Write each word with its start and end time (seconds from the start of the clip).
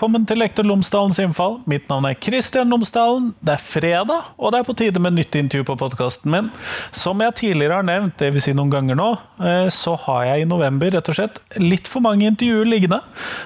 velkommen 0.00 0.22
til 0.24 0.38
Lektor 0.40 0.64
Lomsdalens 0.64 1.18
innfall. 1.20 1.58
Mitt 1.68 1.90
navn 1.90 2.06
er 2.08 2.14
Kristian 2.16 2.70
Lomsdalen. 2.72 3.34
Det 3.44 3.52
er 3.52 3.60
fredag, 3.60 4.30
og 4.40 4.54
det 4.54 4.62
er 4.62 4.64
på 4.64 4.74
tide 4.80 5.02
med 5.04 5.12
nytt 5.12 5.36
intervju 5.36 5.66
på 5.68 5.76
podkasten 5.82 6.32
min. 6.32 6.48
Som 6.88 7.20
jeg 7.20 7.34
tidligere 7.36 7.82
har 7.82 7.84
nevnt, 7.84 8.14
dvs. 8.16 8.46
Si 8.46 8.54
noen 8.56 8.72
ganger 8.72 8.96
nå, 8.96 9.10
eh, 9.44 9.66
så 9.68 9.98
har 10.06 10.24
jeg 10.24 10.46
i 10.46 10.48
november 10.48 10.88
rett 10.96 11.12
og 11.12 11.18
slett 11.18 11.36
litt 11.60 11.84
for 11.84 12.00
mange 12.00 12.24
intervjuer 12.30 12.72
liggende. 12.72 13.02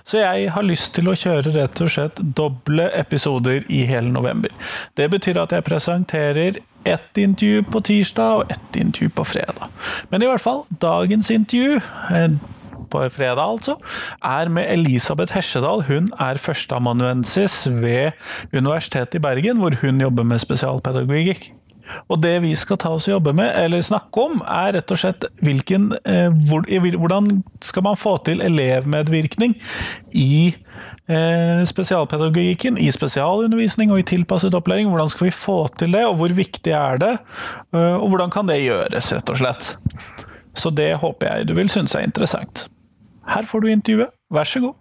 Så 0.06 0.22
jeg 0.22 0.46
har 0.54 0.68
lyst 0.70 0.94
til 0.94 1.10
å 1.10 1.16
kjøre 1.18 1.56
rett 1.58 1.82
og 1.82 1.90
slett 1.90 2.22
doble 2.22 2.86
episoder 3.02 3.66
i 3.66 3.82
hele 3.90 4.14
november. 4.14 4.54
Det 4.94 5.10
betyr 5.10 5.42
at 5.42 5.58
jeg 5.58 5.66
presenterer 5.66 6.62
ett 6.86 7.18
intervju 7.18 7.66
på 7.66 7.82
tirsdag 7.90 8.44
og 8.44 8.54
ett 8.54 8.78
intervju 8.78 9.10
på 9.10 9.26
fredag. 9.26 9.74
Men 10.14 10.22
i 10.22 10.30
hvert 10.30 10.46
fall, 10.46 10.68
dagens 10.70 11.34
intervju 11.34 11.80
eh, 12.14 12.38
på 12.90 13.02
fredag, 13.14 13.42
altså, 13.44 13.76
er 14.24 14.52
med 14.52 14.68
Elisabeth 14.72 15.34
Hesjedal. 15.36 15.84
Hun 15.88 16.10
er 16.20 16.40
førsteamanuensis 16.40 17.64
ved 17.68 18.14
Universitetet 18.52 19.20
i 19.20 19.24
Bergen, 19.24 19.60
hvor 19.62 19.76
hun 19.82 20.00
jobber 20.00 20.26
med 20.28 20.42
spesialpedagogikk. 20.42 21.52
Og 22.08 22.20
det 22.22 22.38
vi 22.44 22.54
skal 22.56 22.78
ta 22.80 22.94
oss 22.96 23.08
og 23.08 23.18
jobbe 23.18 23.34
med, 23.36 23.52
eller 23.60 23.84
snakke 23.84 24.22
om, 24.22 24.40
er 24.48 24.74
rett 24.78 24.92
og 24.94 25.00
slett 25.00 25.26
hvilken, 25.44 25.90
eh, 26.08 26.32
hvordan 26.32 27.28
skal 27.64 27.84
man 27.84 28.00
få 28.00 28.16
til 28.24 28.40
elevmedvirkning 28.44 29.56
i 30.16 30.54
eh, 31.08 31.62
spesialpedagogikken, 31.68 32.78
i 32.80 32.90
spesialundervisning 32.94 33.92
og 33.92 34.00
i 34.00 34.08
tilpasset 34.14 34.56
opplæring. 34.56 34.88
Hvordan 34.88 35.12
skal 35.12 35.28
vi 35.28 35.36
få 35.36 35.58
til 35.78 35.92
det, 35.92 36.04
og 36.08 36.16
hvor 36.20 36.36
viktig 36.36 36.72
er 36.72 37.00
det? 37.02 37.16
Eh, 37.74 37.96
og 38.00 38.08
hvordan 38.08 38.32
kan 38.32 38.48
det 38.48 38.62
gjøres, 38.64 39.12
rett 39.12 39.34
og 39.34 39.42
slett. 39.42 39.74
Så 40.54 40.70
det 40.70 40.94
håper 41.02 41.26
jeg 41.30 41.48
du 41.50 41.54
vil 41.58 41.70
synes 41.72 41.94
er 41.94 42.06
interessant. 42.06 42.68
Her 43.28 43.46
får 43.48 43.60
du 43.60 43.68
intervjuet, 43.72 44.10
vær 44.30 44.44
så 44.44 44.60
god. 44.60 44.74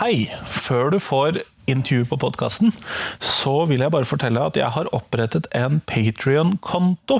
Hei! 0.00 0.30
Før 0.70 0.90
du 0.94 0.98
får 1.02 1.40
intervju 1.66 2.04
på 2.12 2.16
podkasten, 2.22 2.70
så 3.18 3.64
vil 3.66 3.82
jeg 3.82 3.90
bare 3.90 4.06
fortelle 4.06 4.42
at 4.46 4.56
jeg 4.58 4.70
har 4.70 4.90
opprettet 4.94 5.48
en 5.54 5.80
Patrion-konto 5.86 7.18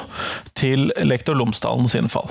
til 0.59 0.93
Lektor 1.03 1.35
Lomsdalens 1.35 1.97
innfall. 1.99 2.31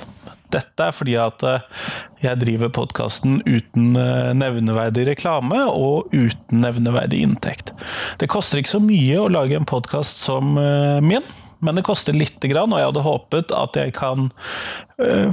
Dette 0.54 0.88
er 0.88 0.96
fordi 0.96 1.16
at 1.22 1.44
eh, 1.46 1.84
jeg 2.24 2.42
driver 2.42 2.72
podkasten 2.74 3.40
uten 3.46 3.94
eh, 4.00 4.32
nevneverdig 4.38 5.06
reklame 5.12 5.62
og 5.70 6.10
uten 6.14 6.64
nevneverdig 6.66 7.22
inntekt. 7.28 7.74
Det 8.22 8.30
koster 8.32 8.62
ikke 8.62 8.78
så 8.78 8.84
mye 8.84 9.20
å 9.22 9.30
lage 9.32 9.58
en 9.60 9.70
podkast 9.70 10.24
som 10.26 10.58
eh, 10.58 10.98
min. 11.06 11.26
Men 11.60 11.76
det 11.76 11.84
koster 11.84 12.16
lite 12.16 12.48
grann, 12.48 12.72
og 12.72 12.80
jeg 12.80 12.88
hadde 12.88 13.02
håpet 13.04 13.50
at 13.52 13.76
jeg 13.76 13.92
kan 13.98 14.30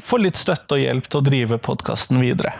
få 0.02 0.18
litt 0.18 0.34
støtte 0.34 0.74
og 0.74 0.80
hjelp 0.82 1.06
til 1.06 1.20
å 1.20 1.22
drive 1.22 1.58
podkasten 1.62 2.18
videre. 2.18 2.50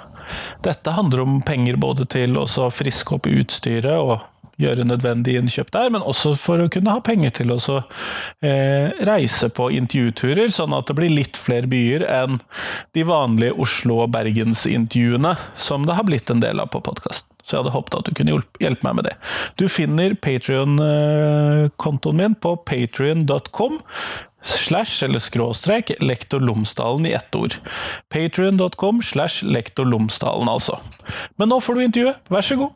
Dette 0.62 0.94
handler 0.94 1.24
om 1.24 1.40
penger 1.42 1.74
både 1.82 2.06
til 2.14 2.38
å 2.38 2.46
friske 2.46 3.16
opp 3.18 3.26
utstyret 3.26 3.98
og 3.98 4.22
gjøre 4.60 4.86
nødvendige 4.88 5.42
innkjøp 5.42 5.70
der, 5.74 5.90
men 5.92 6.04
også 6.04 6.34
for 6.40 6.62
å 6.62 6.70
kunne 6.72 6.94
ha 6.94 7.02
penger 7.04 7.34
til 7.40 7.52
å 7.52 7.58
eh, 7.76 8.92
reise 9.08 9.50
på 9.52 9.68
intervjuturer, 9.76 10.48
sånn 10.52 10.74
at 10.76 10.88
det 10.88 10.96
blir 10.98 11.12
litt 11.12 11.40
flere 11.40 11.68
byer 11.70 12.06
enn 12.08 12.40
de 12.96 13.04
vanlige 13.08 13.56
Oslo- 13.60 14.02
og 14.06 14.14
Bergensintervjuene, 14.16 15.34
som 15.60 15.84
det 15.88 15.98
har 15.98 16.08
blitt 16.08 16.32
en 16.32 16.44
del 16.44 16.62
av 16.62 16.72
på 16.72 16.82
podkasten. 16.84 17.32
Så 17.46 17.54
jeg 17.54 17.62
hadde 17.62 17.76
håpet 17.76 17.98
at 17.98 18.08
du 18.08 18.16
kunne 18.18 18.40
hjelpe 18.58 18.88
meg 18.88 18.96
med 18.98 19.06
det. 19.06 19.12
Du 19.60 19.68
finner 19.70 20.16
Patrion-kontoen 20.18 22.18
min 22.18 22.34
på 22.42 22.56
patrion.com 22.66 23.78
slash 24.46 25.04
eller 25.06 25.22
skråstrek 25.22 25.92
lektor 26.02 26.42
Lomsdalen 26.42 27.06
i 27.06 27.14
ett 27.18 27.38
ord. 27.38 27.54
Patrion.com 28.10 28.98
slash 29.02 29.46
lektor 29.46 29.86
Lomsdalen, 29.86 30.50
altså. 30.50 30.80
Men 31.38 31.54
nå 31.54 31.60
får 31.62 31.78
du 31.78 31.86
intervjuet, 31.86 32.34
vær 32.34 32.46
så 32.46 32.58
god! 32.58 32.74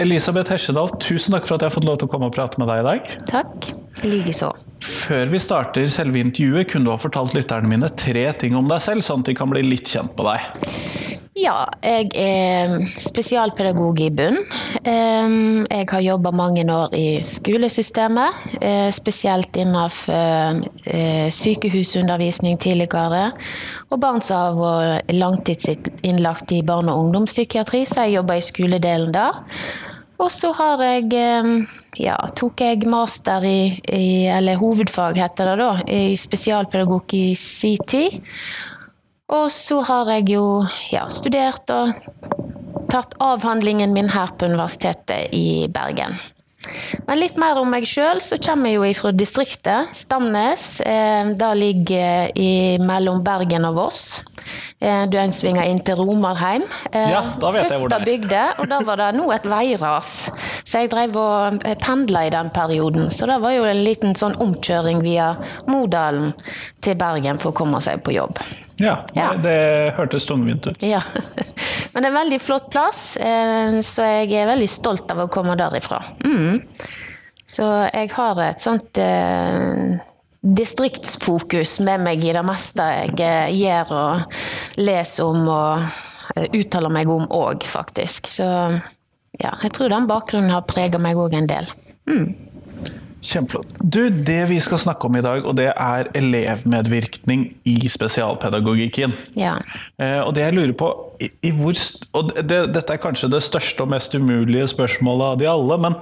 Elisabeth 0.00 0.48
Hesjedal, 0.54 0.88
tusen 1.02 1.34
takk 1.36 1.44
for 1.44 1.58
at 1.58 1.64
jeg 1.64 1.70
har 1.70 1.74
fått 1.76 1.86
lov 1.88 1.98
til 2.00 2.08
å 2.08 2.12
komme 2.14 2.30
og 2.30 2.34
prate 2.34 2.60
med 2.60 2.70
deg 2.70 2.80
i 2.80 2.86
dag. 2.86 3.10
Takk. 3.28 3.70
Likeså. 4.00 4.48
Før 4.80 5.28
vi 5.28 5.40
starter 5.42 5.88
selve 5.92 6.22
intervjuet, 6.22 6.70
kunne 6.70 6.88
du 6.88 6.94
ha 6.94 7.00
fortalt 7.00 7.34
lytterne 7.36 7.68
mine 7.68 7.90
tre 8.00 8.30
ting 8.40 8.56
om 8.56 8.70
deg 8.70 8.80
selv, 8.80 9.04
sånn 9.04 9.20
at 9.20 9.28
de 9.28 9.36
kan 9.36 9.50
bli 9.52 9.66
litt 9.66 9.90
kjent 9.92 10.16
med 10.16 10.30
deg? 10.30 11.10
Ja, 11.40 11.68
jeg 11.84 12.08
er 12.20 12.72
spesialpedagog 13.00 14.00
i 14.02 14.08
bunn. 14.12 14.40
Jeg 14.84 15.86
har 15.92 16.02
jobba 16.04 16.32
mange 16.36 16.64
år 16.68 16.96
i 16.96 17.20
skolesystemet, 17.24 18.40
eh, 18.60 18.88
spesielt 18.92 19.56
innenfor 19.56 20.64
eh, 20.84 21.28
sykehusundervisning 21.32 22.58
tidligere. 22.60 23.30
Og 23.90 24.00
barn 24.02 24.20
som 24.20 24.58
har 24.58 25.00
og 25.00 25.14
langtidsinnlagt 25.14 26.52
i 26.52 26.62
barne- 26.62 26.92
og 26.92 27.06
ungdomspsykiatri, 27.06 27.84
så 27.86 28.08
jeg 28.08 28.18
jobber 28.18 28.40
i 28.40 28.44
skoledelen 28.44 29.14
der. 29.14 29.40
Og 30.20 30.28
så 30.32 30.50
har 30.52 30.82
jeg 30.84 31.14
ja, 32.00 32.16
tok 32.36 32.60
jeg 32.60 32.88
master 32.90 33.44
i, 33.46 33.60
i, 33.88 34.26
eller 34.28 34.60
hovedfag 34.60 35.16
heter 35.20 35.52
det 35.52 35.56
da, 35.60 35.70
i 35.88 36.16
spesialpedagogikk 36.18 37.14
i 37.16 37.26
sin 37.38 37.80
tid. 37.88 38.20
Og 39.30 39.48
så 39.54 39.80
har 39.86 40.10
jeg 40.16 40.32
jo 40.34 40.44
ja, 40.90 41.06
studert 41.12 41.70
og 41.72 41.94
tatt 42.90 43.14
avhandlingen 43.22 43.94
min 43.94 44.10
her 44.10 44.34
på 44.36 44.48
Universitetet 44.50 45.30
i 45.36 45.66
Bergen. 45.70 46.16
Men 47.06 47.20
litt 47.22 47.38
mer 47.40 47.56
om 47.60 47.70
meg 47.72 47.86
sjøl, 47.88 48.20
så 48.20 48.36
kommer 48.42 48.68
jeg 48.68 48.80
jo 48.80 48.88
fra 48.98 49.12
distriktet, 49.16 49.94
Stamnes. 49.96 50.64
Eh, 50.84 51.30
det 51.38 51.52
ligger 51.56 52.82
mellom 52.84 53.22
Bergen 53.24 53.64
og 53.70 53.78
Voss. 53.78 54.02
Eh, 54.80 55.02
en 55.22 55.32
svinger 55.36 55.66
inn 55.68 55.78
til 55.84 55.98
Romarheim. 56.00 56.62
Eh, 56.88 57.10
ja, 57.12 57.20
da 57.40 57.50
vet 57.52 57.68
jeg 57.68 57.82
hvor 57.82 57.92
det 57.92 57.98
er. 57.98 58.06
bygde, 58.08 58.44
og 58.62 58.70
da 58.70 58.78
var 58.88 58.96
det 58.96 59.08
nå 59.18 59.26
et 59.34 59.44
veiras. 59.44 60.12
Så 60.64 60.80
jeg 60.80 60.88
drev 60.94 61.18
og 61.20 61.60
pendla 61.84 62.24
i 62.24 62.32
den 62.32 62.48
perioden. 62.54 63.10
Så 63.12 63.28
det 63.28 63.36
var 63.42 63.52
jo 63.52 63.66
en 63.68 63.82
liten 63.84 64.16
sånn 64.16 64.38
omkjøring 64.40 65.02
via 65.04 65.34
Modalen 65.68 66.32
til 66.80 66.96
Bergen 66.96 67.36
for 67.42 67.52
å 67.52 67.58
komme 67.60 67.82
seg 67.84 68.00
på 68.06 68.16
jobb. 68.16 68.40
Ja, 68.80 69.02
ja. 69.12 69.34
det, 69.36 69.44
det 69.44 69.92
hørtes 69.98 70.24
tungvint 70.24 70.70
ut. 70.70 70.80
Ja. 70.80 71.02
Men 71.92 72.00
det 72.00 72.08
er 72.08 72.14
en 72.14 72.20
veldig 72.22 72.40
flott 72.40 72.70
plass, 72.72 73.02
eh, 73.20 73.80
så 73.84 74.08
jeg 74.08 74.32
er 74.32 74.48
veldig 74.54 74.70
stolt 74.70 75.12
av 75.12 75.26
å 75.26 75.30
komme 75.32 75.60
derifra. 75.60 76.00
Mm. 76.24 76.62
Så 77.44 77.66
jeg 77.90 78.12
har 78.14 78.40
et 78.46 78.62
sånt 78.62 78.96
eh, 79.02 79.98
distriktsfokus 80.40 81.78
med 81.84 82.04
meg 82.06 82.24
i 82.24 82.32
det 82.32 82.44
meste 82.46 82.86
jeg 83.18 83.58
gjør 83.60 83.92
og 83.96 84.38
leser 84.80 85.26
om 85.26 85.50
og 85.52 86.46
uttaler 86.56 86.92
meg 86.94 87.10
om 87.10 87.26
òg, 87.34 87.66
faktisk. 87.66 88.30
Så 88.30 88.46
ja, 89.40 89.52
jeg 89.62 89.74
tror 89.76 89.92
den 89.92 90.08
bakgrunnen 90.10 90.54
har 90.54 90.68
prega 90.68 91.00
meg 91.02 91.18
òg 91.20 91.36
en 91.36 91.50
del. 91.50 91.68
Mm. 92.08 92.50
Kjempeflott. 93.20 93.74
Du, 93.84 94.08
Det 94.08 94.48
vi 94.48 94.56
skal 94.60 94.80
snakke 94.80 95.06
om 95.06 95.16
i 95.16 95.20
dag, 95.20 95.44
og 95.44 95.56
det 95.58 95.68
er 95.68 96.08
elevmedvirkning 96.16 97.42
i 97.68 97.76
spesialpedagogikken. 97.88 99.12
Ja. 99.36 99.58
Eh, 100.00 100.20
og 100.24 100.32
det 100.34 100.46
jeg 100.46 100.56
lurer 100.56 100.72
på 100.72 100.88
i, 101.20 101.28
i 101.44 101.50
hvor, 101.52 101.76
og 102.16 102.32
det, 102.40 102.62
Dette 102.72 102.96
er 102.96 103.02
kanskje 103.02 103.28
det 103.28 103.42
største 103.44 103.84
og 103.84 103.92
mest 103.92 104.16
umulige 104.16 104.70
spørsmålet 104.72 105.34
av 105.34 105.36
de 105.42 105.50
alle. 105.52 105.78
Men 105.84 105.98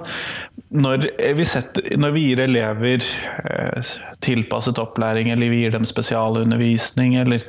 når 0.69 1.07
vi, 1.37 1.45
setter, 1.49 1.85
når 1.97 2.11
vi 2.13 2.23
gir 2.27 2.43
elever 2.43 3.01
eh, 3.01 3.93
tilpasset 4.21 4.77
opplæring, 4.81 5.31
eller 5.33 5.49
vi 5.49 5.63
gir 5.63 5.73
dem 5.73 5.87
spesialundervisning, 5.89 7.17
eller 7.17 7.45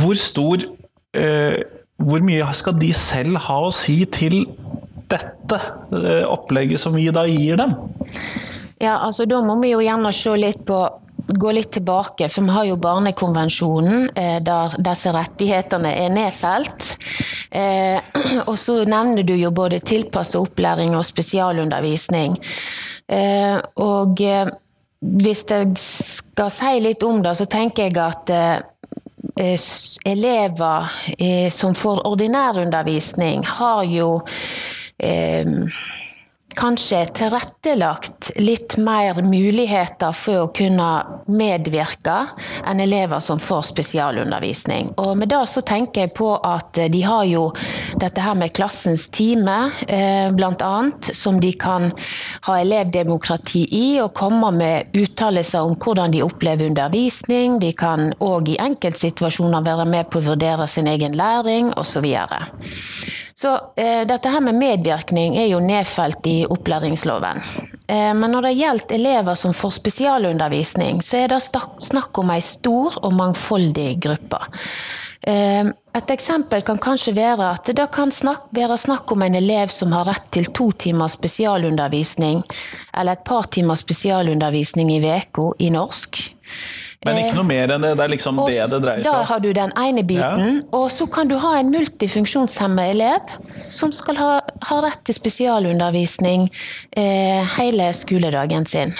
Hvor 0.00 0.14
stor 0.16 0.64
eh, 1.14 1.62
Hvor 2.02 2.24
mye 2.24 2.54
skal 2.54 2.78
de 2.80 2.92
selv 2.92 3.36
ha 3.46 3.58
å 3.62 3.70
si 3.70 4.02
til 4.10 4.46
dette 5.12 5.58
eh, 5.92 6.24
opplegget 6.26 6.80
som 6.80 6.96
vi 6.96 7.06
da 7.14 7.26
gir 7.28 7.60
dem? 7.60 7.76
Ja, 8.80 8.98
altså 8.98 9.26
Da 9.28 9.38
må 9.44 9.60
vi 9.62 9.70
jo 9.70 9.82
gjerne 9.84 10.12
se 10.16 10.34
litt 10.40 10.64
på 10.66 10.80
gå 11.26 11.52
litt 11.52 11.72
tilbake, 11.72 12.28
for 12.28 12.42
vi 12.42 12.54
har 12.54 12.64
jo 12.64 12.76
Barnekonvensjonen 12.80 14.10
eh, 14.16 14.38
der 14.44 14.74
disse 14.82 15.12
rettighetene 15.14 15.92
er 16.04 16.12
nedfelt. 16.12 16.92
Eh, 17.50 17.98
og 18.50 18.58
så 18.58 18.82
nevner 18.88 19.26
du 19.26 19.34
jo 19.36 19.52
både 19.54 19.80
tilpasset 19.84 20.40
opplæring 20.40 20.96
og 20.96 21.06
spesialundervisning. 21.06 22.36
Eh, 23.12 23.56
og 23.82 24.20
hvis 25.02 25.44
jeg 25.50 25.72
skal 25.80 26.52
si 26.54 26.76
litt 26.84 27.02
om 27.06 27.22
det, 27.24 27.34
så 27.38 27.48
tenker 27.50 27.88
jeg 27.88 27.98
at 27.98 28.30
elever 30.06 31.48
som 31.54 31.74
får 31.78 32.04
ordinær 32.06 32.58
undervisning, 32.62 33.44
har 33.46 33.82
jo 33.90 34.20
kanskje 36.58 37.04
tilrettelagt 37.16 38.32
litt 38.36 38.76
mer 38.76 39.22
muligheter 39.22 40.12
for 40.16 40.46
å 40.46 40.50
kunne 40.54 40.88
medvirke 41.30 42.16
enn 42.68 42.82
elever 42.82 43.22
som 43.24 43.40
får 43.40 43.68
spesialundervisning. 43.70 44.92
Og 45.00 45.14
med 45.18 45.30
det 45.32 45.44
så 45.50 45.62
tenker 45.66 46.06
jeg 46.06 46.14
på 46.18 46.34
at 46.36 46.82
de 46.92 47.02
har 47.06 47.24
jo 47.30 47.46
dette 48.00 48.24
her 48.24 48.36
med 48.38 48.52
klassens 48.56 49.08
time, 49.14 49.70
bl.a., 49.86 50.32
blant 50.42 50.62
annet, 50.66 51.12
som 51.14 51.38
de 51.40 51.52
kan 51.54 51.90
ha 52.48 52.58
elevdemokrati 52.60 53.62
i 53.78 53.86
og 54.02 54.12
komme 54.18 54.50
med 54.56 54.96
uttalelser 54.98 55.62
om 55.62 55.76
hvordan 55.78 56.12
de 56.12 56.22
opplever 56.24 56.66
undervisning. 56.66 57.60
De 57.62 57.70
kan 57.78 58.10
òg 58.18 58.50
i 58.52 58.58
enkeltsituasjoner 58.62 59.64
være 59.64 59.86
med 59.86 60.10
på 60.10 60.18
å 60.18 60.26
vurdere 60.32 60.66
sin 60.68 60.90
egen 60.90 61.16
læring 61.18 61.72
osv. 61.76 61.92
Så, 61.92 62.00
videre. 62.00 62.46
Så 63.42 63.56
eh, 63.76 64.06
dette 64.06 64.30
her 64.30 64.40
med 64.44 64.54
medvirkning 64.54 65.34
er 65.40 65.48
jo 65.50 65.58
nedfelt 65.62 66.26
i 66.30 66.42
opplæringsloven. 66.46 67.40
Eh, 67.90 68.12
men 68.14 68.30
når 68.30 68.46
det 68.46 68.56
gjelder 68.60 68.96
elever 69.00 69.38
som 69.38 69.54
får 69.56 69.76
spesialundervisning, 69.80 71.02
så 71.02 71.24
er 71.24 71.32
det 71.32 71.40
snakk 71.42 72.22
om 72.22 72.30
ei 72.30 72.42
stor 72.44 73.00
og 73.02 73.16
mangfoldig 73.18 73.88
gruppe. 74.04 74.38
Eh, 75.26 75.64
et 75.98 76.14
eksempel 76.14 76.62
kan 76.66 76.78
kanskje 76.82 77.16
være 77.18 77.50
at 77.56 77.72
det 77.74 77.88
kan 77.94 78.14
snakk, 78.14 78.46
være 78.54 78.78
snakk 78.78 79.10
om 79.14 79.26
en 79.26 79.38
elev 79.38 79.74
som 79.74 79.92
har 79.94 80.06
rett 80.06 80.30
til 80.34 80.46
to 80.54 80.70
timer 80.86 81.10
spesialundervisning, 81.10 82.44
eller 82.94 83.18
et 83.18 83.26
par 83.26 83.50
timer 83.50 83.78
spesialundervisning 83.78 84.94
i 84.94 85.02
uka 85.02 85.50
i 85.58 85.74
norsk. 85.74 86.22
Men 87.06 87.18
ikke 87.18 87.34
noe 87.34 87.48
mer 87.48 87.72
enn 87.74 87.82
det? 87.82 87.92
Det 87.98 88.04
er 88.04 88.12
liksom 88.12 88.38
og 88.38 88.50
det 88.50 88.60
det 88.70 88.78
dreier 88.84 89.02
seg 89.02 89.10
om? 89.10 89.18
Da 89.18 89.26
har 89.26 89.40
du 89.42 89.48
den 89.56 89.72
ene 89.78 90.04
biten. 90.06 90.60
Ja. 90.60 90.66
Og 90.78 90.86
så 90.94 91.08
kan 91.10 91.30
du 91.30 91.34
ha 91.42 91.56
en 91.58 91.72
multifunksjonshemmet 91.74 92.92
elev 92.94 93.32
som 93.74 93.90
skal 93.94 94.20
ha, 94.20 94.30
ha 94.68 94.78
rett 94.84 95.02
til 95.08 95.16
spesialundervisning 95.16 96.46
eh, 96.94 97.42
hele 97.56 97.88
skoledagen 97.96 98.68
sin. 98.68 98.94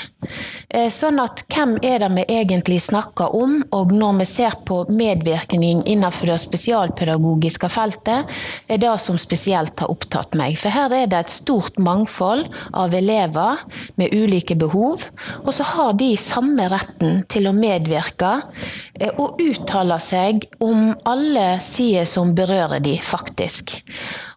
Eh, 0.73 0.89
sånn 0.91 1.21
at 1.23 1.45
hvem 1.53 1.77
er 1.85 2.03
det 2.03 2.11
vi 2.17 2.27
egentlig 2.41 2.81
snakker 2.83 3.37
om? 3.39 3.61
Og 3.77 3.95
når 3.95 4.19
vi 4.23 4.29
ser 4.33 4.59
på 4.67 4.81
medvirkning 4.91 5.85
innenfor 5.87 6.33
det 6.33 6.41
spesialpedagogiske 6.43 7.71
feltet, 7.71 8.35
er 8.67 8.83
det 8.83 8.97
som 9.05 9.21
spesielt 9.21 9.79
har 9.79 9.95
opptatt 9.95 10.35
meg. 10.39 10.59
For 10.59 10.75
her 10.75 10.91
er 10.97 11.07
det 11.07 11.23
et 11.23 11.37
stort 11.37 11.79
mangfold 11.79 12.49
av 12.75 12.99
elever 12.99 13.63
med 14.01 14.11
ulike 14.11 14.59
behov, 14.59 15.07
og 15.45 15.55
så 15.55 15.71
har 15.77 15.95
de 16.01 16.13
samme 16.19 16.67
retten 16.73 17.23
til 17.31 17.47
å 17.47 17.55
medvirke 17.55 17.92
medvirke 17.93 18.41
eh, 19.01 19.13
og 19.19 19.41
uttaler 19.41 20.01
seg 20.03 20.47
om 20.63 20.93
alle 21.05 21.61
sider 21.61 22.07
som 22.09 22.35
berører 22.35 22.83
de, 22.83 22.99
faktisk. 23.03 23.83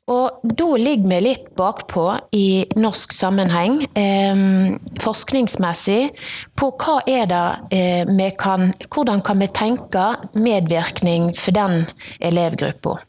Og 0.05 0.43
da 0.45 0.67
ligger 0.77 1.09
vi 1.09 1.19
litt 1.25 1.47
bakpå 1.57 2.03
i 2.37 2.65
norsk 2.77 3.13
sammenheng, 3.15 3.79
eh, 3.97 4.43
forskningsmessig, 5.01 6.11
på 6.55 6.69
hva 6.77 6.99
er 7.07 7.25
det 7.31 7.47
eh, 7.71 8.05
vi 8.05 8.29
kan 8.37 8.73
Hvordan 8.89 9.21
kan 9.25 9.39
vi 9.39 9.47
tenke 9.47 10.05
medvirkning 10.33 11.33
for 11.33 11.51
den 11.51 11.85
elevgruppa? 12.19 12.99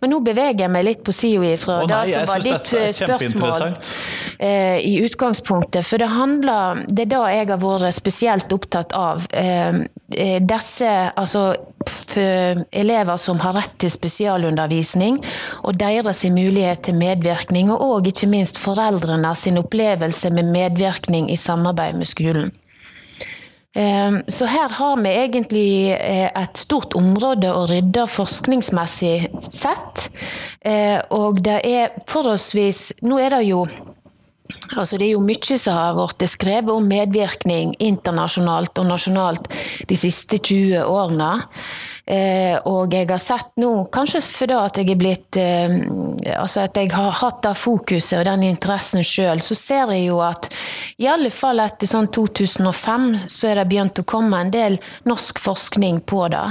Men 0.00 0.14
nå 0.14 0.20
beveger 0.24 0.64
jeg 0.64 0.72
meg 0.72 0.86
litt 0.86 1.02
på 1.04 1.12
sida 1.12 1.50
ifra 1.54 1.82
det 1.88 1.98
som 2.08 2.28
var 2.30 2.44
ditt 2.44 2.70
eh, 2.78 2.90
spørsmål 2.94 3.74
eh, 4.38 4.78
i 4.78 4.96
utgangspunktet. 5.04 5.86
For 5.86 5.98
det 5.98 6.10
handler 6.12 6.84
Det 6.88 7.06
er 7.06 7.12
det 7.12 7.22
jeg 7.34 7.48
har 7.48 7.60
vært 7.62 7.94
spesielt 7.94 8.52
opptatt 8.52 8.92
av. 8.92 9.26
Eh, 9.32 9.84
eh 10.16 10.40
disse 10.40 10.90
altså 11.16 11.54
elever 12.72 13.16
som 13.20 13.40
har 13.40 13.52
rett 13.52 13.74
til 13.78 13.90
spesialundervisning, 13.90 15.18
og 15.64 15.76
deres 15.76 16.24
mulighet 16.24 16.80
til 16.86 16.94
medvirkning, 16.94 17.70
og 17.70 18.06
ikke 18.06 18.26
minst 18.26 18.58
foreldrene 18.58 19.34
sin 19.34 19.58
opplevelse 19.58 20.30
med 20.30 20.48
medvirkning 20.52 21.30
i 21.30 21.36
samarbeid 21.36 21.98
med 21.98 22.08
skolen. 22.08 22.52
Ehm, 23.74 24.22
så 24.28 24.46
her 24.46 24.68
har 24.68 24.96
vi 25.02 25.10
egentlig 25.10 25.92
eh, 25.92 26.30
et 26.42 26.58
stort 26.58 26.94
område 26.94 27.50
å 27.50 27.64
rydde 27.66 28.06
forskningsmessig 28.06 29.16
sett. 29.42 30.06
Eh, 30.62 31.00
og 31.10 31.42
det 31.42 31.58
er 31.66 31.96
forholdsvis 32.06 33.00
Nå 33.02 33.18
er 33.18 33.34
det 33.34 33.42
jo 33.48 33.64
Altså 34.76 34.98
det 35.00 35.06
er 35.06 35.14
jo 35.14 35.24
mye 35.24 35.56
som 35.56 35.76
har 35.78 35.94
blitt 35.96 36.28
skrevet 36.28 36.72
om 36.74 36.84
medvirkning 36.84 37.72
internasjonalt 37.80 38.76
og 38.82 38.90
nasjonalt 38.90 39.48
de 39.88 39.96
siste 39.96 40.36
20 40.36 40.84
årene. 40.84 41.30
Eh, 42.04 42.58
og 42.68 42.92
jeg 42.92 43.08
har 43.08 43.20
sett 43.22 43.54
nå, 43.56 43.86
kanskje 43.88 44.20
fordi 44.26 44.56
at 44.60 44.76
jeg 44.76 44.90
er 44.92 44.98
blitt 45.00 45.38
eh, 45.40 45.72
Altså 46.36 46.66
at 46.66 46.76
jeg 46.76 46.90
har 46.92 47.14
hatt 47.16 47.38
det 47.46 47.54
fokuset 47.56 48.18
og 48.18 48.26
den 48.28 48.42
interessen 48.44 49.00
sjøl, 49.06 49.40
så 49.40 49.56
ser 49.56 49.92
jeg 49.94 50.10
jo 50.10 50.18
at 50.20 50.50
i 51.00 51.06
alle 51.08 51.30
fall 51.32 51.62
etter 51.64 51.88
sånn 51.88 52.10
2005 52.12 53.06
så 53.32 53.48
er 53.48 53.60
det 53.60 53.64
begynt 53.70 54.02
å 54.02 54.04
komme 54.08 54.36
en 54.36 54.52
del 54.52 54.76
norsk 55.08 55.40
forskning 55.40 56.02
på 56.04 56.26
det. 56.32 56.42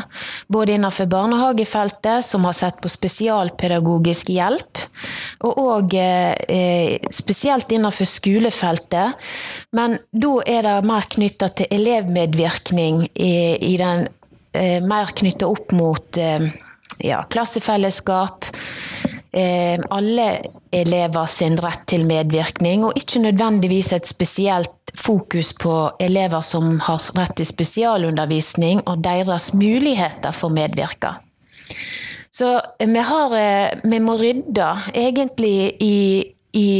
Både 0.51 0.73
innenfor 0.73 1.09
barnehagefeltet, 1.11 2.25
som 2.25 2.47
har 2.49 2.57
sett 2.57 2.81
på 2.81 2.89
spesialpedagogisk 2.91 4.33
hjelp, 4.33 4.81
og 5.45 5.61
òg 5.63 5.95
eh, 5.99 6.97
spesielt 7.13 7.71
innenfor 7.75 8.09
skolefeltet. 8.09 9.21
Men 9.77 9.99
da 10.11 10.33
er 10.49 10.65
det 10.67 10.75
mer 10.89 11.07
knytta 11.13 11.53
til 11.53 11.77
elevmedvirkning 11.77 13.05
i, 13.13 13.33
i 13.73 13.77
den 13.81 14.07
eh, 14.53 14.79
mer 14.85 15.11
knytta 15.15 15.47
opp 15.49 15.71
mot 15.75 16.17
eh, 16.17 16.45
ja, 17.03 17.23
klassefellesskap. 17.23 18.45
Eh, 19.31 19.79
alle 19.89 20.27
elever 20.71 21.25
sin 21.25 21.57
rett 21.57 21.87
til 21.89 22.05
medvirkning, 22.05 22.85
og 22.85 22.97
ikke 22.97 23.23
nødvendigvis 23.23 23.93
et 23.95 24.05
spesielt 24.05 24.93
fokus 24.93 25.53
på 25.57 25.73
elever 25.99 26.41
som 26.45 26.77
har 26.85 27.01
rett 27.17 27.35
til 27.39 27.49
spesialundervisning, 27.49 28.83
og 28.85 29.01
deres 29.03 29.51
muligheter 29.57 30.35
for 30.37 30.53
medvirke. 30.53 31.15
Så 32.31 32.55
eh, 32.79 32.89
vi, 32.89 33.01
har, 33.09 33.37
vi 33.83 33.99
må 33.99 34.17
rydde 34.21 34.69
egentlig 34.93 35.57
i, 35.81 35.97
i, 36.53 36.71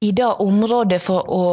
i 0.00 0.12
det 0.14 0.34
området 0.46 1.02
for 1.02 1.26
å 1.26 1.46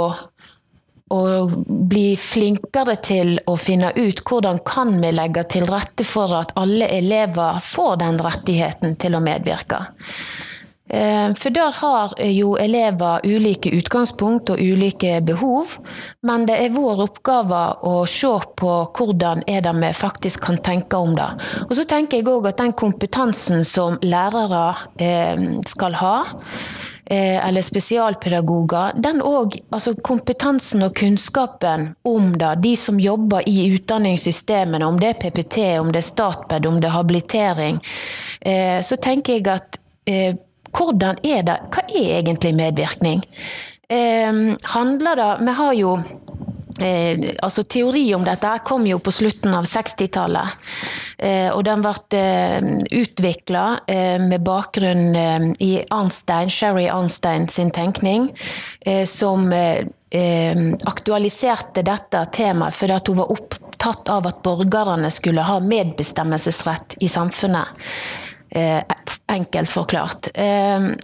og 1.14 1.56
bli 1.68 2.14
flinkere 2.20 2.96
til 3.06 3.36
å 3.50 3.56
finne 3.58 3.92
ut 3.98 4.22
hvordan 4.26 4.62
kan 4.66 4.94
vi 5.02 5.14
legge 5.16 5.46
til 5.56 5.66
rette 5.70 6.06
for 6.08 6.36
at 6.38 6.54
alle 6.60 6.90
elever 7.00 7.60
får 7.64 7.98
den 8.04 8.22
rettigheten 8.22 8.96
til 9.02 9.18
å 9.18 9.24
medvirke. 9.24 9.84
Eh, 10.90 11.34
for 11.38 11.54
der 11.54 11.72
har 11.72 12.14
jo 12.26 12.56
elever 12.58 13.22
ulike 13.24 13.70
utgangspunkt 13.78 14.50
og 14.50 14.62
ulike 14.62 15.20
behov, 15.22 15.76
men 16.26 16.48
det 16.50 16.56
er 16.64 16.74
vår 16.74 17.04
oppgave 17.06 17.60
å 17.86 17.94
se 18.10 18.32
på 18.58 18.72
hvordan 18.98 19.44
er 19.46 19.62
det 19.66 19.76
vi 19.78 19.92
faktisk 19.94 20.48
kan 20.48 20.58
tenke 20.66 20.98
om 20.98 21.14
det. 21.18 21.30
Og 21.68 21.76
så 21.78 21.86
tenker 21.86 22.18
jeg 22.18 22.30
òg 22.34 22.50
at 22.50 22.62
den 22.62 22.74
kompetansen 22.74 23.62
som 23.70 24.00
lærere 24.02 24.66
eh, 24.98 25.38
skal 25.70 26.00
ha, 26.02 26.16
eller 27.12 27.62
spesialpedagoger, 27.66 28.92
den 29.02 29.22
òg 29.26 29.56
Altså 29.74 29.96
kompetansen 30.06 30.84
og 30.86 30.96
kunnskapen 30.98 31.88
om 32.06 32.32
det, 32.38 32.52
de 32.64 32.76
som 32.78 33.00
jobber 33.02 33.48
i 33.50 33.72
utdanningssystemene, 33.74 34.86
om 34.86 35.00
det 35.02 35.14
er 35.14 35.20
PPT, 35.24 35.58
om 35.80 35.90
det 35.94 36.04
er 36.04 36.08
Statped, 36.10 36.68
om 36.70 36.78
det 36.82 36.90
er 36.90 36.96
habilitering, 36.98 37.82
eh, 38.42 38.80
så 38.86 38.98
tenker 39.02 39.40
jeg 39.40 39.48
at 39.54 39.80
eh, 40.10 40.38
hvordan 40.70 41.18
er 41.26 41.44
det 41.48 41.58
Hva 41.74 41.86
er 41.88 42.20
egentlig 42.22 42.54
medvirkning? 42.56 43.24
Handler 43.90 45.18
det 45.18 45.30
Vi 45.42 45.54
har 45.58 45.74
jo 45.74 45.96
Eh, 46.82 47.20
altså 47.42 47.64
Teori 47.64 48.06
om 48.16 48.24
dette 48.24 48.52
kom 48.66 48.86
jo 48.88 49.00
på 49.04 49.12
slutten 49.12 49.54
av 49.56 49.68
60-tallet. 49.68 50.56
Eh, 51.18 51.50
og 51.52 51.64
den 51.68 51.84
ble 51.84 52.20
eh, 52.20 52.70
utvikla 53.02 53.66
eh, 53.88 54.16
med 54.24 54.44
bakgrunn 54.46 55.16
eh, 55.16 55.48
i 55.66 55.72
Arnstein, 55.92 56.52
Sherry 56.54 56.88
Arnstein 56.92 57.50
sin 57.52 57.74
tenkning, 57.76 58.30
eh, 58.82 59.04
som 59.10 59.52
eh, 59.54 59.86
aktualiserte 60.90 61.84
dette 61.86 62.24
temaet 62.34 62.74
fordi 62.74 63.12
hun 63.12 63.20
var 63.20 63.36
opptatt 63.36 64.10
av 64.10 64.26
at 64.26 64.40
borgerne 64.42 65.12
skulle 65.14 65.44
ha 65.46 65.60
medbestemmelsesrett 65.62 66.98
i 67.00 67.08
samfunnet. 67.08 67.86
enkelt 69.30 69.70
forklart. 69.70 70.28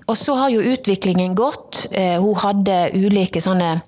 og 0.08 0.18
så 0.18 0.36
har 0.36 0.50
jo 0.50 0.62
utviklingen 0.62 1.36
gått. 1.36 1.86
hun 1.94 2.36
hadde 2.42 2.90
ulike 2.96 3.42
sånne 3.42 3.84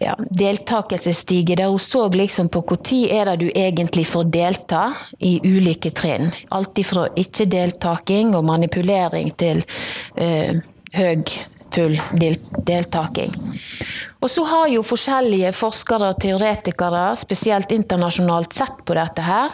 ja, 0.00 0.14
deltakelsesstige, 0.30 1.56
der 1.56 1.72
hun 1.72 1.78
så 1.78 2.08
liksom 2.08 2.48
på 2.48 2.62
når 2.66 3.02
er 3.12 3.30
det 3.30 3.36
du 3.40 3.50
egentlig 3.54 4.06
får 4.06 4.30
delta 4.32 4.92
i 5.18 5.38
ulike 5.44 5.90
trinn. 5.90 6.30
Alt 6.50 6.78
fra 6.84 7.06
ikke-deltaking 7.16 8.34
og 8.36 8.44
manipulering 8.44 9.32
til 9.38 9.62
uh, 10.20 10.58
høy, 10.96 11.22
full 11.74 11.96
del 12.20 12.38
deltaking. 12.66 13.34
Og 14.26 14.30
så 14.30 14.42
har 14.44 14.66
jo 14.66 14.80
forskjellige 14.82 15.52
forskere 15.54 16.08
og 16.10 16.16
teoretikere, 16.18 17.12
spesielt 17.14 17.70
internasjonalt, 17.70 18.56
sett 18.58 18.80
på 18.82 18.96
dette 18.98 19.22
her. 19.22 19.52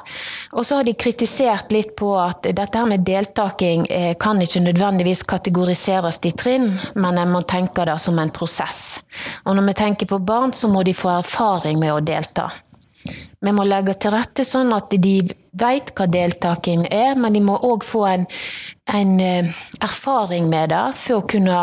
Og 0.57 0.65
så 0.65 0.79
har 0.79 0.87
de 0.89 0.95
kritisert 0.97 1.75
litt 1.77 1.91
på 2.01 2.15
at 2.17 2.49
dette 2.49 2.81
her 2.81 2.89
med 2.89 3.05
deltaking 3.05 3.85
eh, 3.93 4.15
kan 4.17 4.41
ikke 4.41 4.63
nødvendigvis 4.65 5.27
kategoriseres 5.29 6.23
i 6.25 6.33
trinn, 6.33 6.71
men 6.97 7.21
en 7.21 7.35
må 7.35 7.43
tenke 7.45 7.85
det 7.85 7.99
som 8.01 8.17
en 8.17 8.33
prosess. 8.33 9.03
Og 9.45 9.59
når 9.59 9.69
vi 9.69 9.77
tenker 9.83 10.09
på 10.09 10.23
barn, 10.25 10.57
så 10.57 10.73
må 10.73 10.87
de 10.89 10.97
få 10.97 11.19
erfaring 11.19 11.77
med 11.77 11.93
å 11.93 12.01
delta. 12.01 12.49
Vi 13.45 13.53
må 13.53 13.69
legge 13.69 13.99
til 14.01 14.17
rette 14.17 14.49
sånn 14.49 14.73
at 14.73 14.97
de 14.97 15.19
vet 15.53 15.93
hva 15.97 16.07
deltaking 16.09 16.87
er, 16.89 17.17
men 17.21 17.37
de 17.37 17.43
må 17.45 17.59
òg 17.69 17.85
få 17.85 18.05
en, 18.09 18.27
en, 18.89 19.11
eh, 19.21 19.51
erfaring 19.85 20.49
med 20.49 20.73
det 20.73 20.85
for 20.97 21.21
å 21.21 21.27
kunne 21.29 21.59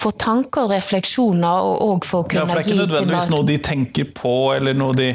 få 0.00 0.10
tanker 0.18 0.66
og 0.66 0.74
refleksjoner. 0.74 1.46
og, 1.46 1.76
også 1.90 2.10
for 2.10 2.24
å 2.24 2.28
kunne 2.28 2.40
ja, 2.40 2.46
for 2.46 2.54
Det 2.54 2.64
er 2.64 2.70
ikke 2.70 2.80
nødvendigvis 2.82 3.30
noe 3.30 3.46
de 3.46 3.58
tenker 3.58 4.10
på, 4.16 4.34
eller 4.56 4.74
noe 4.74 4.96
de 4.98 5.12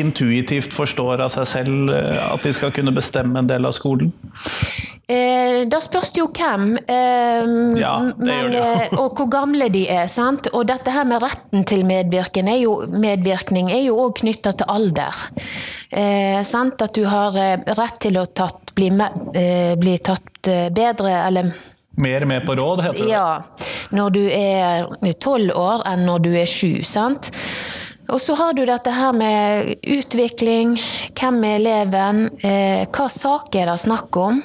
intuitivt 0.00 0.72
forstår 0.72 1.20
av 1.26 1.34
seg 1.36 1.46
selv, 1.46 1.92
eh, 1.92 2.32
at 2.32 2.46
de 2.46 2.52
skal 2.56 2.72
kunne 2.72 2.96
bestemme 2.96 3.38
en 3.38 3.50
del 3.50 3.68
av 3.68 3.76
skolen? 3.76 4.14
Eh, 5.10 5.66
da 5.66 5.80
spørs 5.82 6.12
det 6.14 6.20
jo 6.20 6.28
hvem, 6.30 6.76
eh, 6.86 7.48
ja, 7.80 7.94
men, 8.16 8.54
og 8.94 9.18
hvor 9.18 9.26
gamle 9.32 9.66
de 9.72 9.88
er. 9.90 10.06
sant? 10.06 10.46
Og 10.54 10.68
dette 10.68 10.92
her 10.94 11.04
med 11.04 11.22
retten 11.24 11.64
til 11.66 11.82
medvirkning 11.84 12.48
er 12.52 13.82
jo, 13.82 13.96
også 13.96 14.20
knytta 14.22 14.52
til 14.52 14.70
alder. 14.70 15.24
Eh, 15.90 16.42
sant? 16.42 16.82
At 16.82 16.94
du 16.94 17.04
har 17.10 17.36
eh, 17.38 17.58
rett 17.76 17.98
til 18.02 18.18
å 18.20 18.26
tatt, 18.26 18.74
bli, 18.76 18.90
eh, 19.34 19.74
bli, 19.78 19.98
tatt 19.98 20.50
bedre, 20.72 21.16
eller 21.26 21.52
Mer 22.00 22.24
med 22.24 22.46
på 22.46 22.54
råd, 22.56 22.80
heter 22.80 23.02
det. 23.02 23.08
Ja. 23.10 23.42
Når 23.92 24.12
du 24.14 24.22
er 24.32 24.86
tolv 25.20 25.50
år 25.58 25.82
enn 25.90 26.06
når 26.06 26.22
du 26.24 26.30
er 26.38 26.48
sju. 26.48 26.84
sant? 26.86 27.28
Og 28.08 28.22
så 28.22 28.36
har 28.38 28.54
du 28.56 28.62
dette 28.64 28.94
her 28.94 29.12
med 29.12 29.74
utvikling, 29.82 30.76
hvem 31.18 31.42
er 31.44 31.58
eleven, 31.58 32.22
hva 32.40 33.08
saker 33.12 33.66
er 33.66 33.72
det 33.72 33.82
snakk 33.82 34.16
om? 34.22 34.40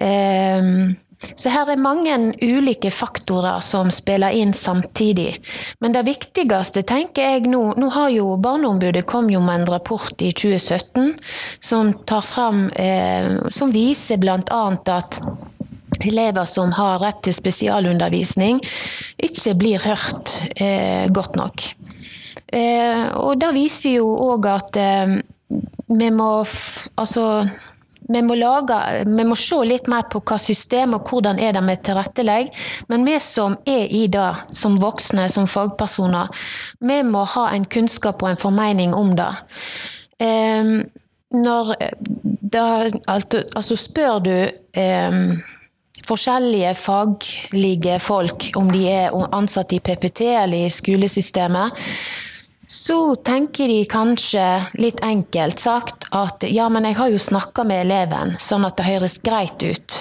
Ehm, 0.00 0.96
så 1.36 1.50
her 1.50 1.70
er 1.72 1.80
mange 1.80 2.14
ulike 2.42 2.90
faktorer 2.92 3.62
som 3.64 3.90
spiller 3.94 4.36
inn 4.36 4.52
samtidig. 4.54 5.38
Men 5.80 5.94
det 5.96 6.04
viktigste, 6.06 6.82
tenker 6.86 7.30
jeg 7.30 7.50
nå 7.50 7.62
Nå 7.76 7.88
har 7.94 8.10
jo 8.12 8.36
Barneombudet 8.40 9.06
kom 9.08 9.30
jo 9.32 9.40
med 9.44 9.62
en 9.62 9.70
rapport 9.76 10.22
i 10.22 10.30
2017 10.32 11.14
som 11.60 11.92
tar 12.08 12.24
fram 12.24 12.66
eh, 12.76 13.48
Som 13.50 13.72
viser 13.74 14.20
bl.a. 14.20 14.62
at 14.92 15.20
elever 16.04 16.44
som 16.44 16.72
har 16.76 17.00
rett 17.00 17.22
til 17.24 17.34
spesialundervisning, 17.34 18.60
ikke 19.16 19.54
blir 19.58 19.84
hørt 19.86 20.34
eh, 20.60 21.06
godt 21.08 21.38
nok. 21.40 21.64
Eh, 22.52 23.06
og 23.16 23.38
det 23.40 23.54
viser 23.56 23.96
jo 23.96 24.10
òg 24.28 24.50
at 24.52 24.78
eh, 24.78 25.16
vi 25.88 26.10
må 26.14 26.30
Altså 26.96 27.46
vi 28.08 28.22
må, 28.22 28.36
lage, 28.38 28.76
vi 29.06 29.24
må, 29.26 29.36
se 29.38 29.58
litt 29.66 29.88
mer 29.90 30.06
på 30.10 30.20
hva 30.26 30.38
system 30.40 30.94
og 30.96 31.08
hvordan 31.10 31.40
er 31.42 31.56
det 31.56 31.62
vi 31.66 31.76
tilrettelegger. 31.88 32.68
Men 32.92 33.06
vi 33.08 33.16
som 33.24 33.56
er 33.66 33.90
i 33.90 34.04
det, 34.12 34.28
som 34.54 34.78
voksne, 34.82 35.26
som 35.32 35.48
fagpersoner, 35.50 36.30
vi 36.78 37.00
må 37.06 37.24
ha 37.34 37.48
en 37.56 37.66
kunnskap 37.66 38.22
og 38.22 38.32
en 38.32 38.40
formening 38.40 38.94
om 38.94 39.16
det. 39.18 39.32
Um, 40.22 40.78
når 41.34 41.74
da, 42.54 42.66
altså 43.10 43.76
spør 43.76 44.20
du 44.22 44.34
um, 44.78 45.34
forskjellige 46.06 46.74
faglige 46.78 47.98
folk, 48.00 48.50
om 48.56 48.70
de 48.70 48.86
er 48.92 49.16
ansatt 49.34 49.74
i 49.74 49.82
PPT 49.82 50.28
eller 50.30 50.68
i 50.68 50.72
skolesystemet, 50.72 51.74
så 52.66 53.14
tenker 53.14 53.68
de 53.68 53.84
kanskje, 53.86 54.44
litt 54.74 55.00
enkelt 55.06 55.62
sagt, 55.62 56.08
at 56.10 56.46
ja, 56.50 56.68
men 56.72 56.88
jeg 56.88 56.98
har 56.98 57.12
jo 57.12 57.20
snakka 57.22 57.64
med 57.66 57.84
eleven, 57.86 58.34
sånn 58.42 58.66
at 58.66 58.78
det 58.78 58.88
høres 58.88 59.20
greit 59.22 59.62
ut. 59.62 60.00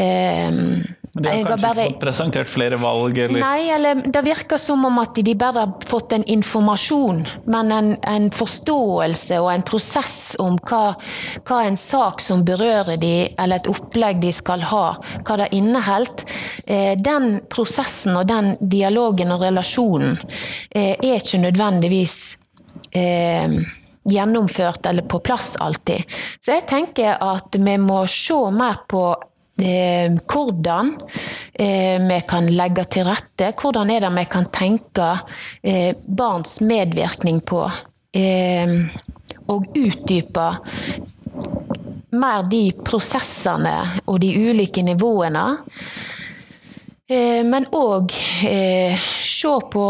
Um, 0.00 0.82
de 1.12 1.28
har 1.28 1.44
kanskje 1.44 1.68
bare, 1.68 1.84
fått 1.84 2.00
presentert 2.00 2.48
flere 2.48 2.76
valg, 2.76 3.18
eller? 3.18 3.40
Nei, 3.42 3.70
eller 3.74 4.02
det 4.12 4.20
virker 4.22 4.60
som 4.62 4.84
om 4.86 4.98
at 5.02 5.18
de 5.18 5.34
bare 5.34 5.64
har 5.64 5.72
fått 5.86 6.14
en 6.14 6.24
informasjon, 6.24 7.24
men 7.50 7.72
en, 7.74 7.90
en 8.06 8.28
forståelse 8.30 9.40
og 9.42 9.50
en 9.52 9.64
prosess 9.66 10.36
om 10.40 10.54
hva, 10.70 10.94
hva, 11.42 11.58
en 11.66 11.76
sak 11.76 12.22
som 12.22 12.44
berører 12.46 13.00
de, 13.02 13.14
eller 13.34 13.58
et 13.58 13.70
opplegg 13.72 14.22
de 14.22 14.30
skal 14.32 14.62
ha, 14.70 14.84
hva 15.26 15.38
det 15.42 15.50
inneholder. 15.58 16.38
Eh, 16.64 16.94
den 16.96 17.40
prosessen 17.50 18.14
og 18.16 18.28
den 18.30 18.54
dialogen 18.60 19.34
og 19.34 19.42
relasjonen 19.42 20.14
eh, 20.70 20.94
er 20.94 21.18
ikke 21.18 21.42
nødvendigvis 21.42 22.16
eh, 22.94 23.58
gjennomført 24.10 24.86
eller 24.86 25.02
på 25.02 25.18
plass 25.18 25.56
alltid. 25.60 26.06
Så 26.40 26.54
jeg 26.54 26.66
tenker 26.70 27.18
at 27.18 27.58
vi 27.58 27.76
må 27.82 28.04
se 28.08 28.38
mer 28.54 28.84
på 28.88 29.02
hvordan 29.60 30.94
eh, 31.52 31.98
vi 32.00 32.20
kan 32.28 32.48
legge 32.54 32.84
til 32.90 33.06
rette. 33.08 33.52
Hvordan 33.56 33.90
er 33.92 34.04
det 34.04 34.12
vi 34.16 34.24
kan 34.30 34.48
tenke 34.52 35.10
eh, 35.62 35.94
barns 36.06 36.60
medvirkning 36.60 37.40
på. 37.40 37.68
og 39.46 39.66
utdype 39.78 40.46
mer 42.18 42.42
de 42.50 42.72
prosessene 42.74 44.02
og 44.10 44.16
de 44.18 44.32
ulike 44.34 44.82
nivåene. 44.82 45.44
Men 47.46 47.68
òg 47.70 48.10
se 48.10 49.54
på 49.70 49.84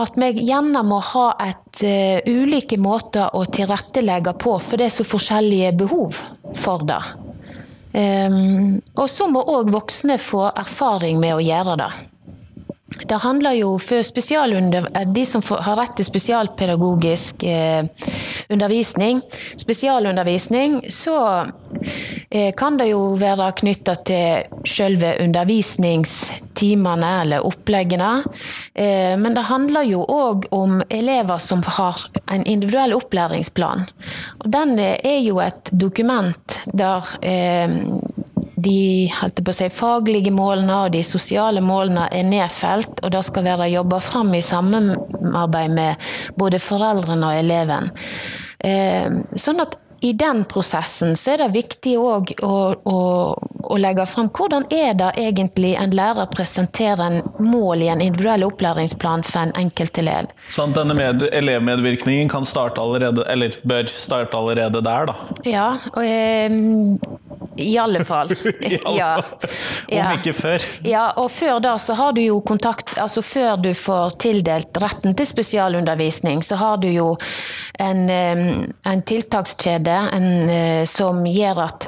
at 0.00 0.16
vi 0.16 0.30
gjerne 0.48 0.82
må 0.88 1.02
ha 1.04 1.26
et, 1.44 1.84
ulike 2.24 2.80
måter 2.80 3.28
å 3.36 3.44
tilrettelegge 3.44 4.32
på, 4.40 4.56
for 4.56 4.80
det 4.80 4.88
er 4.88 4.96
så 4.96 5.04
forskjellige 5.04 5.74
behov 5.84 6.22
for 6.56 6.88
det. 6.88 7.02
Um, 7.90 8.78
og 8.94 9.08
så 9.10 9.26
må 9.26 9.42
òg 9.50 9.72
voksne 9.74 10.18
få 10.22 10.44
erfaring 10.54 11.18
med 11.22 11.34
å 11.34 11.42
gjøre 11.42 11.76
det. 11.80 11.90
Det 12.98 13.14
handler 13.22 13.52
jo 13.52 13.78
for 13.78 14.02
spesialunder... 14.02 14.88
de 15.14 15.26
som 15.26 15.42
har 15.46 15.76
rett 15.78 15.96
til 15.96 16.06
spesialpedagogisk 16.08 17.44
eh, 17.46 17.86
undervisning, 18.50 19.20
spesialundervisning, 19.56 20.80
så 20.90 21.46
eh, 22.30 22.50
kan 22.56 22.78
det 22.80 22.90
jo 22.90 23.14
være 23.20 23.52
knytta 23.62 23.94
til 24.10 24.66
selve 24.66 25.12
undervisningstimene 25.22 27.12
eller 27.22 27.46
oppleggene. 27.46 28.10
Eh, 28.74 29.14
men 29.22 29.38
det 29.38 29.46
handler 29.48 29.86
jo 29.86 30.02
òg 30.10 30.50
om 30.54 30.82
elever 30.90 31.38
som 31.38 31.62
har 31.78 32.02
en 32.26 32.42
individuell 32.42 32.96
opplæringsplan. 32.98 33.86
Og 34.42 34.50
den 34.50 34.78
er 34.82 35.20
jo 35.22 35.38
et 35.44 35.70
dokument 35.72 36.60
der 36.74 37.06
eh, 37.22 37.70
de 38.64 39.52
si, 39.56 39.68
faglige 39.74 40.32
målene 40.34 40.76
og 40.84 40.94
de 40.94 41.02
sosiale 41.06 41.62
målene 41.64 42.08
er 42.12 42.26
nedfelt, 42.28 43.02
og 43.04 43.12
det 43.14 43.22
skal 43.26 43.46
være 43.46 43.70
jobba 43.72 44.00
fram 44.04 44.34
i 44.34 44.42
samarbeid 44.44 45.76
med 45.76 46.10
både 46.40 46.60
foreldrene 46.62 47.30
og 47.30 47.44
eleven. 47.44 47.90
Eh, 48.60 49.08
sånn 49.36 49.62
at 49.64 49.78
i 50.00 50.12
den 50.12 50.44
prosessen 50.44 51.16
så 51.16 51.34
er 51.34 51.42
det 51.42 51.48
viktig 51.54 51.94
òg 52.00 52.32
å, 52.46 52.54
å, 52.88 53.00
å, 53.36 53.78
legge 53.80 54.06
fram 54.08 54.30
hvordan 54.32 54.64
er 54.72 54.94
det 54.96 55.10
egentlig 55.20 55.74
en 55.76 55.92
lærer 55.96 56.30
presenterer 56.32 57.02
en 57.04 57.18
mål 57.44 57.84
i 57.84 57.90
en 57.92 58.04
individuell 58.04 58.46
opplæringsplan 58.48 59.24
for 59.28 59.44
en 59.44 59.54
enkelt 59.60 60.00
elev. 60.00 60.30
Sånn 60.48 60.72
at 60.72 60.80
denne 60.80 60.96
med, 60.96 61.26
elevmedvirkningen 61.28 62.32
kan 62.32 62.48
starte 62.48 62.80
allerede, 62.80 63.26
eller 63.28 63.60
bør 63.68 63.90
starte 63.92 64.40
allerede 64.40 64.80
der, 64.84 65.10
da? 65.12 65.16
Ja, 65.44 65.68
og, 65.92 66.04
eh, 66.04 66.48
i 67.60 67.78
alle 67.78 68.04
fall. 68.04 68.32
I 68.60 68.78
alle 68.84 68.98
ja. 68.98 69.12
Om 69.90 70.18
ikke 70.18 70.32
før. 70.36 70.64
Ja, 70.86 71.04
og 71.20 71.30
før 71.34 71.60
da 71.60 71.74
så 71.82 71.96
har 71.98 72.14
du 72.16 72.22
jo 72.22 72.38
kontakt 72.46 72.94
Altså 73.00 73.22
før 73.24 73.58
du 73.60 73.70
får 73.76 74.16
tildelt 74.22 74.76
retten 74.82 75.16
til 75.18 75.28
spesialundervisning, 75.28 76.42
så 76.46 76.56
har 76.60 76.80
du 76.80 76.88
jo 76.90 77.12
en, 77.80 78.08
en 78.10 79.02
tiltakskjede 79.06 79.89
en, 79.90 80.48
eh, 80.50 80.84
som 80.84 81.22
gjør 81.26 81.62
at 81.64 81.86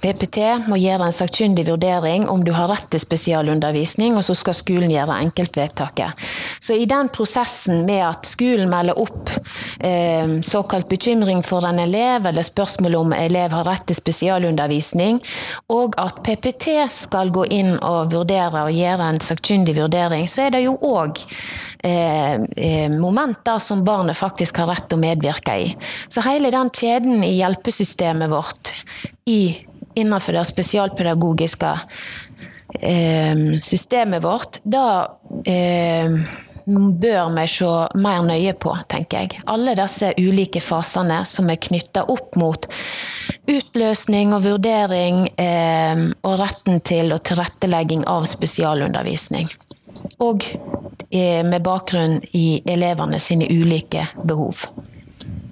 PPT 0.00 0.38
eh, 0.42 0.68
må 0.68 0.78
gjøre 0.80 1.08
en 1.08 1.16
sakkyndig 1.16 1.66
vurdering 1.68 2.28
om 2.28 2.44
du 2.44 2.52
har 2.56 2.68
rett 2.70 2.86
til 2.92 3.02
spesialundervisning, 3.02 4.16
og 4.18 4.24
så 4.26 4.36
skal 4.38 4.56
skolen 4.56 4.92
gjøre 4.92 5.18
enkeltvedtaket. 5.26 6.26
Så 6.60 6.76
i 6.78 6.86
den 6.90 7.10
prosessen 7.14 7.84
med 7.88 8.02
at 8.06 8.28
skolen 8.28 8.70
melder 8.72 8.98
opp 9.00 9.32
eh, 9.78 10.40
såkalt 10.42 10.88
bekymring 10.88 11.42
for 11.46 11.66
en 11.68 11.82
elev, 11.82 12.26
eller 12.26 12.46
spørsmål 12.46 12.98
om 13.00 13.16
elev 13.16 13.54
har 13.56 13.68
rett 13.68 13.86
til 13.88 13.98
spesialundervisning, 13.98 15.20
og 15.74 15.98
at 16.00 16.22
PPT 16.24 16.78
skal 16.92 17.32
gå 17.34 17.46
inn 17.54 17.74
og 17.80 18.12
vurdere 18.14 18.66
og 18.66 18.74
gjøre 18.74 19.10
en 19.12 19.20
sakkyndig 19.22 19.76
vurdering, 19.78 20.28
så 20.30 20.46
er 20.46 20.56
det 20.56 20.64
jo 20.64 20.76
òg 20.84 21.20
eh, 21.84 22.34
eh, 22.56 22.88
momenter 22.92 23.58
som 23.58 23.84
barnet 23.84 24.16
faktisk 24.16 24.62
har 24.62 24.70
rett 24.72 24.88
til 24.88 24.98
å 24.98 25.04
medvirke 25.04 25.56
i. 25.60 25.70
Så 26.08 26.24
hele 26.24 26.52
den 26.54 26.70
kjeden 26.74 27.03
i 27.04 27.34
hjelpesystemet 27.38 28.30
vårt 28.32 28.72
i, 29.24 29.66
innenfor 29.94 30.32
det 30.38 30.44
spesialpedagogiske 30.48 31.74
eh, 32.80 33.36
systemet 33.62 34.24
vårt, 34.24 34.60
da 34.62 34.86
eh, 35.44 36.18
bør 36.64 37.28
vi 37.36 37.46
se 37.48 37.70
mer 38.00 38.22
nøye 38.24 38.54
på, 38.56 38.72
tenker 38.88 39.24
jeg. 39.24 39.42
Alle 39.50 39.74
disse 39.78 40.12
ulike 40.18 40.62
fasene 40.64 41.20
som 41.28 41.50
er 41.52 41.60
knytta 41.60 42.06
opp 42.10 42.36
mot 42.40 42.66
utløsning 43.50 44.32
og 44.36 44.46
vurdering, 44.46 45.28
eh, 45.36 46.06
og 46.22 46.38
retten 46.40 46.80
til 46.80 47.12
og 47.12 47.22
tilrettelegging 47.28 48.06
av 48.08 48.26
spesialundervisning. 48.30 49.52
Og 50.24 50.48
eh, 51.10 51.44
med 51.44 51.60
bakgrunn 51.64 52.20
i 52.32 52.62
elevene 52.66 53.20
sine 53.20 53.48
ulike 53.50 54.08
behov. 54.24 54.66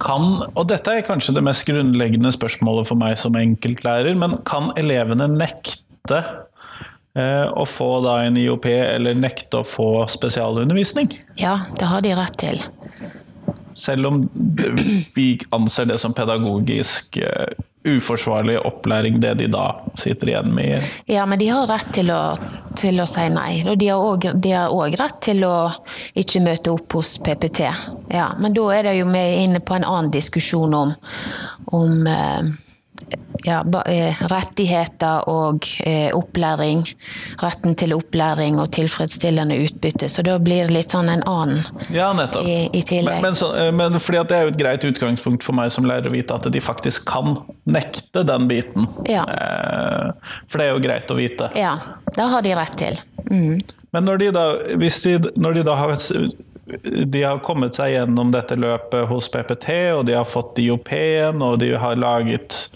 Kan, 0.03 0.43
og 0.51 0.65
dette 0.67 0.91
er 0.91 1.05
kanskje 1.07 1.35
det 1.37 1.45
mest 1.45 1.65
grunnleggende 1.67 2.33
spørsmålet 2.35 2.89
for 2.89 2.99
meg 2.99 3.15
som 3.19 3.37
enkeltlærer, 3.39 4.15
men 4.19 4.35
kan 4.47 4.71
elevene 4.79 5.29
nekte 5.31 6.19
eh, 7.15 7.47
å 7.47 7.63
få 7.69 7.89
da 8.03 8.19
en 8.25 8.39
IOP, 8.39 8.67
eller 8.67 9.15
nekte 9.15 9.61
å 9.61 9.67
få 9.67 9.89
spesialundervisning? 10.11 11.13
Ja, 11.39 11.61
det 11.79 11.87
har 11.87 12.03
de 12.03 12.15
rett 12.19 12.39
til. 12.41 12.63
Selv 13.79 14.11
om 14.11 14.19
vi 15.15 15.27
anser 15.55 15.87
det 15.89 16.01
som 16.03 16.13
pedagogisk 16.15 17.17
eh, 17.23 17.53
uforsvarlig 17.83 18.59
opplæring, 18.59 19.19
det 19.21 19.33
de 19.41 19.47
da 19.51 19.67
sitter 19.99 20.27
igjen 20.31 20.51
med? 20.55 20.83
Ja, 21.05 21.25
men 21.25 21.39
de 21.39 21.49
har 21.51 21.67
rett 21.67 21.93
til 21.95 22.11
å, 22.13 22.21
til 22.79 23.01
å 23.03 23.07
si 23.09 23.27
nei. 23.33 23.63
Og 23.67 23.77
de 23.79 23.89
har 23.91 24.73
òg 24.73 24.97
rett 24.99 25.21
til 25.23 25.43
å 25.47 25.55
ikke 26.19 26.43
møte 26.45 26.73
opp 26.73 26.97
hos 26.99 27.15
PPT. 27.23 27.67
Ja, 28.13 28.31
men 28.39 28.55
da 28.55 28.67
er 28.75 28.89
det 28.89 28.97
jo 28.99 29.07
vi 29.11 29.23
inne 29.43 29.63
på 29.63 29.75
en 29.77 29.87
annen 29.87 30.11
diskusjon 30.13 30.73
om, 30.77 30.93
om 31.75 32.07
eh, 32.07 32.53
ja, 33.43 33.59
eh, 33.85 34.21
rettigheter 34.21 35.29
og 35.29 35.65
eh, 35.79 36.15
opplæring. 36.15 36.83
Retten 37.41 37.75
til 37.75 37.93
opplæring 37.93 38.59
og 38.61 38.71
tilfredsstillende 38.75 39.57
utbytte. 39.65 40.09
Så 40.09 40.23
da 40.25 40.37
blir 40.39 40.67
det 40.67 40.77
litt 40.77 40.95
sånn 40.95 41.11
en 41.11 41.25
annen 41.27 41.63
ja, 41.93 42.11
nettopp. 42.15 42.47
i, 42.47 42.69
i 42.71 42.83
tillegg. 42.85 43.19
Men, 43.19 43.33
men, 43.33 43.39
så, 43.39 43.51
eh, 43.59 43.71
men 43.75 43.99
fordi 43.99 44.23
det 44.29 44.37
er 44.37 44.47
jo 44.47 44.53
et 44.53 44.61
greit 44.61 44.87
utgangspunkt 44.87 45.45
for 45.45 45.57
meg 45.57 45.73
som 45.75 45.87
lærer 45.89 46.09
å 46.11 46.15
vite 46.15 46.37
at 46.37 46.47
de 46.53 46.63
faktisk 46.63 47.07
kan 47.09 47.35
nekte 47.63 48.23
den 48.27 48.47
biten. 48.51 48.87
Ja. 49.09 49.25
For 50.47 50.59
det 50.59 50.69
er 50.69 50.73
jo 50.75 50.83
greit 50.83 51.11
å 51.11 51.19
vite. 51.19 51.51
Ja, 51.57 51.77
det 52.15 52.31
har 52.35 52.45
de 52.45 52.55
rett 52.57 52.79
til. 52.79 52.99
Mm. 53.29 53.61
Men 53.93 54.09
når 54.09 54.23
de 54.23 54.31
da, 54.35 54.47
hvis 54.79 55.03
de, 55.05 55.17
når 55.35 55.59
de 55.59 55.67
da 55.67 55.77
har 55.77 55.93
de 57.05 57.23
har 57.23 57.41
kommet 57.43 57.75
seg 57.75 57.95
gjennom 57.95 58.31
dette 58.31 58.55
løpet 58.55 59.09
hos 59.09 59.29
PPT, 59.31 59.69
og 59.97 60.05
de 60.07 60.15
har 60.15 60.27
fått 60.29 60.61
IOP-en, 60.63 61.41
og 61.43 61.59
de 61.63 61.73
har 61.79 61.99
laget 61.99 62.67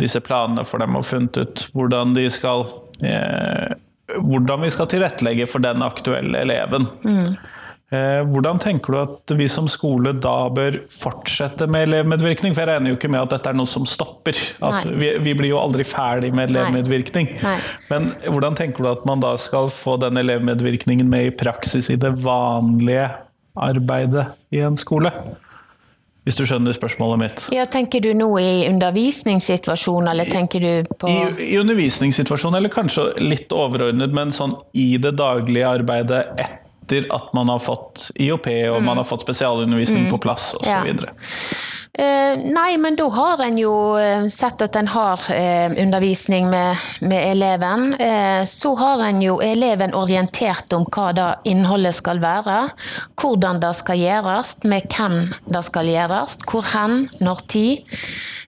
disse 0.00 0.20
planene 0.22 0.64
for 0.66 0.82
dem 0.82 0.96
og 0.98 1.06
funnet 1.06 1.38
ut 1.38 1.66
hvordan 1.74 2.16
de 2.16 2.26
skal 2.32 2.66
eh, 3.06 3.74
hvordan 4.14 4.64
vi 4.66 4.70
skal 4.74 4.88
tilrettelegge 4.90 5.46
for 5.48 5.62
den 5.64 5.82
aktuelle 5.82 6.42
eleven. 6.44 6.88
Mm. 7.04 7.36
Eh, 7.94 8.20
hvordan 8.26 8.58
tenker 8.58 8.92
du 8.92 8.98
at 8.98 9.32
vi 9.38 9.46
som 9.48 9.68
skole 9.70 10.14
da 10.18 10.48
bør 10.52 10.80
fortsette 10.92 11.68
med 11.70 11.88
elevmedvirkning? 11.88 12.54
For 12.54 12.64
jeg 12.64 12.70
regner 12.72 12.92
jo 12.92 12.98
ikke 12.98 13.10
med 13.12 13.22
at 13.22 13.34
dette 13.36 13.52
er 13.52 13.58
noe 13.58 13.70
som 13.70 13.86
stopper. 13.88 14.38
Vi, 14.88 15.10
vi, 15.24 15.34
blir 15.36 15.52
jo 15.52 15.60
aldri 15.60 15.86
ferdig 15.86 16.32
med 16.34 16.52
elevmedvirkning. 16.52 17.34
Nei. 17.36 17.54
Nei. 17.54 17.58
Men 17.92 18.10
hvordan 18.26 18.58
tenker 18.58 18.84
du 18.84 18.90
at 18.90 19.04
man 19.08 19.22
da 19.24 19.34
skal 19.40 19.70
få 19.72 19.98
den 20.02 20.18
elevmedvirkningen 20.20 21.10
med 21.10 21.30
i 21.30 21.36
praksis 21.44 21.92
i 21.92 22.00
det 22.00 22.16
vanlige 22.24 23.08
arbeidet 23.54 24.26
i 24.50 24.62
en 24.64 24.76
skole? 24.76 25.12
Hvis 26.24 26.38
du 26.40 26.46
skjønner 26.48 26.72
spørsmålet 26.72 27.20
mitt. 27.20 27.42
Ja, 27.52 27.66
Tenker 27.68 28.00
du 28.00 28.14
nå 28.16 28.30
i 28.40 28.64
undervisningssituasjon, 28.70 30.08
eller 30.08 30.24
tenker 30.24 30.62
du 30.62 30.94
på 30.96 31.10
I, 31.10 31.18
I 31.52 31.58
undervisningssituasjon, 31.60 32.56
eller 32.56 32.72
kanskje 32.72 33.10
litt 33.20 33.52
overordnet, 33.52 34.14
men 34.16 34.32
sånn 34.32 34.56
i 34.72 34.94
det 34.96 35.12
daglige 35.20 35.68
arbeidet 35.68 36.24
etter 36.40 37.10
at 37.12 37.28
man 37.36 37.52
har 37.52 37.60
fått 37.64 38.08
IOP 38.20 38.48
og 38.48 38.80
mm. 38.80 38.88
man 38.88 39.02
har 39.02 39.08
fått 39.08 39.24
spesialundervisning 39.24 40.06
mm. 40.06 40.10
på 40.12 40.22
plass 40.24 40.54
osv. 40.60 40.88
Ja. 40.88 41.12
Uh, 41.94 42.40
nei, 42.50 42.74
men 42.82 42.96
da 42.98 43.04
har 43.14 43.38
en 43.44 43.54
jo 43.54 43.94
eh, 44.02 44.24
sett 44.26 44.64
at 44.64 44.74
en 44.74 44.88
har 44.90 45.20
uh, 45.30 45.70
undervisning 45.78 46.48
med, 46.50 46.80
med 47.06 47.28
eleven. 47.28 47.94
Så 48.50 48.72
har 48.80 49.04
en 49.06 49.20
jo 49.22 49.36
eleven 49.42 49.94
orientert 49.94 50.72
om 50.74 50.88
hva 50.90 51.12
da 51.14 51.28
innholdet 51.46 51.94
skal 51.94 52.18
være. 52.22 52.56
Hvordan 53.20 53.60
det 53.62 53.70
skal 53.78 54.00
gjøres, 54.02 54.56
med 54.66 54.88
hvem 54.90 55.18
det 55.46 55.62
skal 55.68 55.90
gjøres, 55.92 56.38
hvor 56.50 56.66
hen, 56.74 57.04
når 57.22 57.44
tid. 57.50 58.00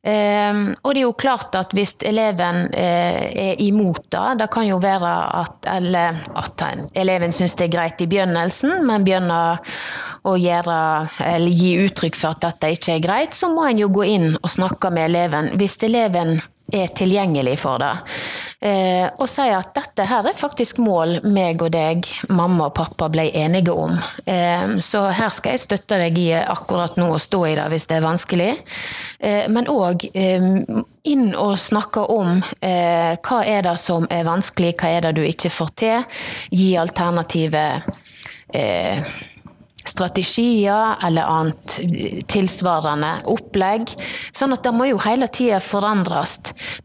Og 0.07 0.91
det 0.95 1.01
er 1.01 1.03
jo 1.03 1.15
klart 1.19 1.57
at 1.59 1.73
hvis 1.75 1.97
eleven 2.07 2.69
er 2.79 3.59
imot 3.63 4.05
det, 4.15 4.27
det 4.43 4.47
kan 4.55 4.69
jo 4.69 4.79
være 4.83 5.15
at, 5.41 5.67
eller, 5.73 6.21
at 6.39 6.63
eleven 6.95 7.35
syns 7.35 7.57
det 7.59 7.67
er 7.67 7.75
greit 7.75 8.05
i 8.05 8.11
begynnelsen, 8.11 8.85
men 8.87 9.07
begynner 9.07 9.59
å 10.27 10.35
gjøre, 10.41 10.81
gi 11.47 11.73
uttrykk 11.85 12.19
for 12.19 12.35
at 12.35 12.45
dette 12.49 12.75
ikke 12.75 12.97
er 12.97 13.05
greit, 13.05 13.37
så 13.37 13.51
må 13.53 13.69
en 13.69 13.81
jo 13.85 13.93
gå 13.95 14.07
inn 14.17 14.29
og 14.41 14.51
snakke 14.51 14.91
med 14.95 15.11
eleven. 15.11 15.55
Hvis 15.61 15.79
eleven 15.87 16.39
er 16.73 16.87
tilgjengelig 16.87 17.59
for 17.61 17.79
det. 17.79 17.93
Eh, 18.61 19.07
og 19.21 19.29
si 19.31 19.45
at 19.55 19.71
dette 19.77 20.07
her 20.09 20.27
er 20.27 20.37
faktisk 20.37 20.81
mål 20.83 21.21
meg 21.31 21.63
og 21.63 21.71
deg, 21.75 22.07
mamma 22.35 22.69
og 22.71 22.75
pappa, 22.75 23.09
ble 23.13 23.29
enige 23.39 23.75
om. 23.75 23.95
Eh, 24.27 24.79
så 24.83 25.05
her 25.15 25.31
skal 25.35 25.55
jeg 25.55 25.63
støtte 25.63 26.01
deg 26.01 26.19
i 26.19 26.33
akkurat 26.41 26.99
nå 26.99 27.13
å 27.15 27.23
stå 27.23 27.45
i 27.47 27.55
det 27.59 27.69
hvis 27.73 27.87
det 27.91 27.99
er 27.99 28.07
vanskelig. 28.07 28.51
Eh, 29.21 29.47
men 29.53 29.71
òg 29.71 30.09
eh, 30.13 30.49
inn 31.07 31.29
og 31.39 31.55
snakke 31.61 32.03
om 32.17 32.41
eh, 32.61 33.15
hva 33.15 33.41
er 33.47 33.63
det 33.69 33.77
som 33.83 34.09
er 34.11 34.27
vanskelig, 34.27 34.75
hva 34.81 34.91
er 34.91 35.07
det 35.07 35.17
du 35.21 35.25
ikke 35.27 35.53
får 35.55 35.73
til. 35.79 36.21
Gi 36.51 36.73
alternative 36.81 37.65
eh, 38.51 39.17
strategier 39.89 40.97
eller 41.07 41.23
annet 41.31 41.79
tilsvarende 42.33 43.13
opplegg. 43.31 43.91
Sånn 44.37 44.55
at 44.57 44.65
det 44.67 44.73
må 44.77 44.89
jo 44.91 45.01
hele 45.07 45.29
tida 45.33 45.61
forandres. 45.63 46.39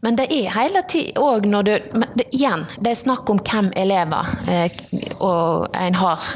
Men 0.04 0.16
det 0.18 0.28
er 0.32 0.52
hele 0.54 0.84
tida 0.88 1.20
òg 1.22 1.48
når 1.50 1.68
du 1.68 1.72
det, 2.16 2.28
Igjen, 2.32 2.64
det 2.80 2.92
er 2.94 2.98
snakk 2.98 3.28
om 3.30 3.40
hvem 3.44 3.70
elever 3.76 4.30
eh, 4.48 4.72
og 5.20 5.68
en 5.76 5.96
har 5.98 6.28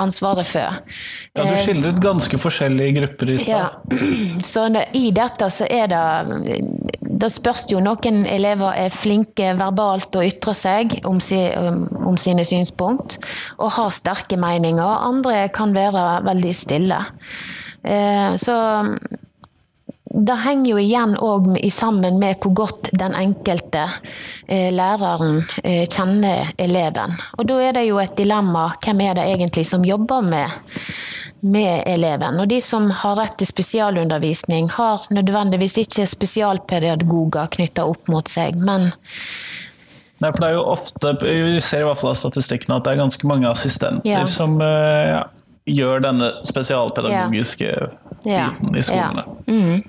ansvaret 0.00 0.46
for. 0.46 0.80
Ja, 1.34 1.44
Du 1.44 1.56
skildret 1.62 1.98
ganske 2.02 2.38
forskjellige 2.38 3.00
grupper 3.00 3.34
i 3.34 3.38
stad. 3.38 3.50
Ja. 3.50 4.00
Så 4.52 4.66
i 4.92 5.10
dette 5.14 5.50
så 5.50 5.66
er 5.70 5.90
det 5.90 6.04
Det 7.24 7.30
spørs 7.32 7.62
jo 7.72 7.80
noen 7.80 8.26
elever 8.28 8.76
er 8.84 8.92
flinke 8.92 9.54
verbalt 9.56 10.12
å 10.18 10.24
ytre 10.26 10.52
seg 10.56 10.98
om, 11.08 11.22
si, 11.24 11.38
om 11.56 12.18
sine 12.20 12.44
synspunkt 12.44 13.16
og 13.56 13.70
har 13.78 13.94
sterke 13.96 14.36
meninger. 14.36 14.84
Andre 14.84 15.46
kan 15.54 15.72
være 15.72 16.20
veldig 16.26 16.52
stille. 16.52 16.98
Eh, 17.80 18.36
så 18.36 18.56
det 20.14 20.36
henger 20.44 20.68
jo 20.68 20.82
igjen 20.82 21.16
òg 21.16 21.48
sammen 21.72 22.20
med 22.20 22.44
hvor 22.44 22.52
godt 22.60 22.92
den 22.92 23.16
enkelte 23.16 23.86
eh, 24.46 24.68
læreren 24.74 25.40
eh, 25.64 25.88
kjenner 25.88 26.52
eleven. 26.60 27.16
Og 27.38 27.48
da 27.48 27.56
er 27.64 27.78
det 27.78 27.88
jo 27.88 28.02
et 28.02 28.14
dilemma 28.20 28.68
hvem 28.84 29.00
er 29.08 29.16
det 29.16 29.26
egentlig 29.32 29.64
som 29.72 29.86
jobber 29.88 30.28
med, 30.28 30.60
med 31.44 31.82
eleven. 31.86 32.40
Og 32.40 32.48
de 32.48 32.60
som 32.64 32.88
har 33.02 33.18
rett 33.20 33.36
til 33.40 33.48
spesialundervisning, 33.50 34.70
har 34.78 35.04
nødvendigvis 35.12 35.76
ikke 35.84 36.06
spesialpedagoger 36.08 37.52
knytta 37.58 37.84
opp 37.90 38.08
mot 38.12 38.30
seg, 38.30 38.56
men 38.60 38.90
Nei, 40.22 40.30
for 40.30 40.40
det 40.40 40.48
er 40.48 40.54
jo 40.54 40.62
ofte, 40.70 41.10
Vi 41.20 41.60
ser 41.60 41.82
i 41.82 41.86
hvert 41.88 41.98
fall 42.00 42.12
av 42.12 42.16
statistikken 42.16 42.72
at 42.76 42.84
det 42.86 42.94
er 42.94 43.00
ganske 43.02 43.28
mange 43.28 43.50
assistenter 43.50 44.08
ja. 44.08 44.22
som 44.30 44.56
ja, 44.62 45.24
gjør 45.68 46.04
denne 46.06 46.30
spesialpedagogiske 46.48 47.70
ja. 48.24 48.46
biten 48.54 48.78
i 48.78 48.84
skolene. 48.86 49.24
Ja. 49.26 49.52
Mm. 49.52 49.82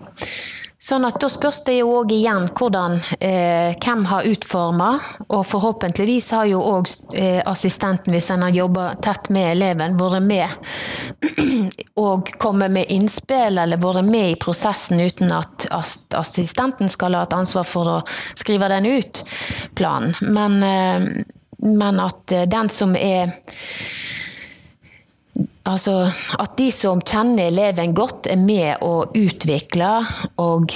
Sånn 0.86 1.06
at 1.08 1.18
Da 1.22 1.30
spørs 1.32 1.64
det 1.66 1.80
jo 1.80 1.90
òg 1.98 2.12
igjen 2.14 2.46
hvordan, 2.54 3.00
eh, 3.18 3.74
hvem 3.82 4.04
har 4.06 4.28
utforma, 4.30 4.90
og 5.34 5.46
forhåpentligvis 5.50 6.30
har 6.36 6.46
jo 6.46 6.60
òg 6.62 6.92
eh, 7.18 7.42
assistenten, 7.46 8.14
hvis 8.14 8.30
en 8.30 8.46
har 8.46 8.54
jobba 8.54 8.86
tett 9.02 9.32
med 9.34 9.56
eleven, 9.56 9.98
vært 9.98 10.22
med 10.22 10.46
og 12.06 12.30
kommet 12.38 12.76
med 12.76 12.94
innspill 12.94 13.58
eller 13.64 13.82
vært 13.82 14.06
med 14.06 14.36
i 14.36 14.38
prosessen 14.38 15.02
uten 15.02 15.34
at 15.34 15.66
assistenten 15.72 16.92
skal 16.92 17.18
ha 17.18 17.26
et 17.26 17.34
ansvar 17.34 17.66
for 17.66 17.90
å 17.90 18.00
skrive 18.38 18.70
den 18.76 18.86
ut, 18.86 19.24
planen. 19.74 20.14
Men, 20.22 20.62
eh, 20.62 21.10
men 21.66 22.04
at 22.04 22.32
eh, 22.36 22.46
den 22.46 22.70
som 22.70 22.94
er 23.00 23.34
Altså 25.66 25.96
at 26.38 26.54
de 26.60 26.68
som 26.70 27.00
kjenner 27.02 27.48
eleven 27.50 27.96
godt, 27.98 28.28
er 28.30 28.38
med 28.38 28.84
å 28.86 29.08
utvikle 29.18 29.90
og 30.42 30.76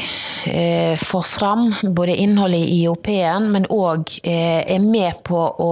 eh, 0.50 0.96
få 0.98 1.22
fram 1.26 1.68
både 1.94 2.18
innholdet 2.24 2.64
i 2.64 2.80
IOP-en, 2.82 3.52
men 3.54 3.70
òg 3.70 4.16
eh, 4.24 4.66
er 4.66 4.82
med 4.82 5.22
på 5.30 5.44
å 5.62 5.72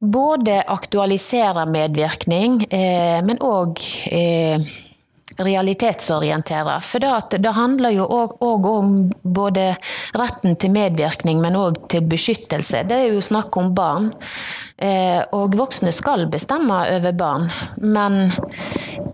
både 0.00 0.62
aktualisere 0.72 1.66
medvirkning, 1.70 2.64
eh, 2.74 3.20
men 3.22 3.38
òg 3.38 3.78
realitetsorientere. 5.44 6.78
For 6.84 7.02
det, 7.02 7.40
det 7.44 7.54
handler 7.56 7.94
jo 7.94 8.06
òg 8.06 8.68
om 8.70 8.94
både 9.22 9.72
retten 10.18 10.56
til 10.60 10.74
medvirkning, 10.74 11.40
men 11.42 11.58
òg 11.58 11.82
til 11.92 12.06
beskyttelse. 12.10 12.84
Det 12.88 12.98
er 12.98 13.14
jo 13.14 13.24
snakk 13.24 13.56
om 13.60 13.72
barn. 13.76 14.10
Eh, 14.80 15.20
og 15.36 15.56
voksne 15.58 15.92
skal 15.92 16.26
bestemme 16.32 16.82
over 16.96 17.12
barn, 17.12 17.50
men 17.76 18.32